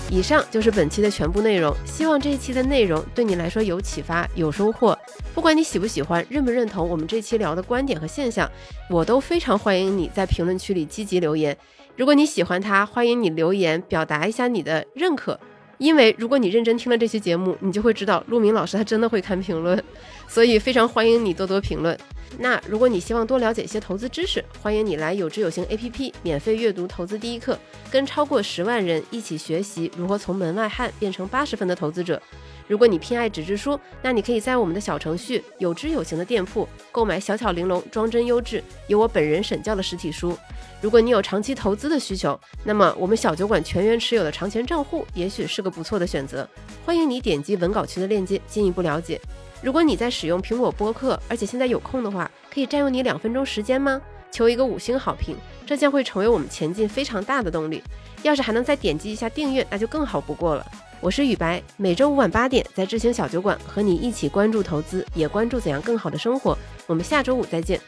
[0.09, 4.97] 以上就是本期的全部内容，希望这一期的内容对你来说有启发、有收获。
[5.35, 8.49] 不管你喜不喜欢、认不认同我们这期聊的观点和现象，
[8.89, 11.55] 我都非常欢迎你在评论区里积极留言。
[11.97, 15.37] 如果你喜欢它，欢迎你留言表达一下你的认可。
[15.77, 19.81] 因为如果你认真听了这期节目，你就会知道陆明老师他真的会看评论，
[20.27, 21.97] 所以非常欢迎你多多评论。
[22.39, 27.53] 那如果你希望多了解一些投资知识，欢迎你来有知有行 APP 免费阅读《投资第一课》，
[27.91, 32.21] 跟超过十万人一起学习如何从门外汉变成八十分的投资者。
[32.67, 40.37] 如果你偏爱纸质书，那你可以在我们的小程序有知有行的店铺购买小巧玲珑、装帧优质、由我本人审教的实体书。
[40.81, 46.47] 如果你有长期投资的需求，那么我们小酒馆全员持有的长钱账户也许是个不错的选择。
[46.85, 49.19] 欢迎你点击文稿区的链接进一步了解。
[49.61, 53.99] 如果你在使用苹果播客，而且现在有空的话，可以占用你两分钟时间吗？
[54.29, 55.35] 求一个五星好评，
[55.65, 57.81] 这将会成为我们前进非常大的动力。
[58.23, 60.65] 要是还能再点击一下订阅，那就更好不过了。
[60.99, 66.57] 我是雨白，每周五晚八点在知行小酒馆和你一起关注投资，也关注怎样更好的生活。
[66.87, 67.79] 我们下周五再见。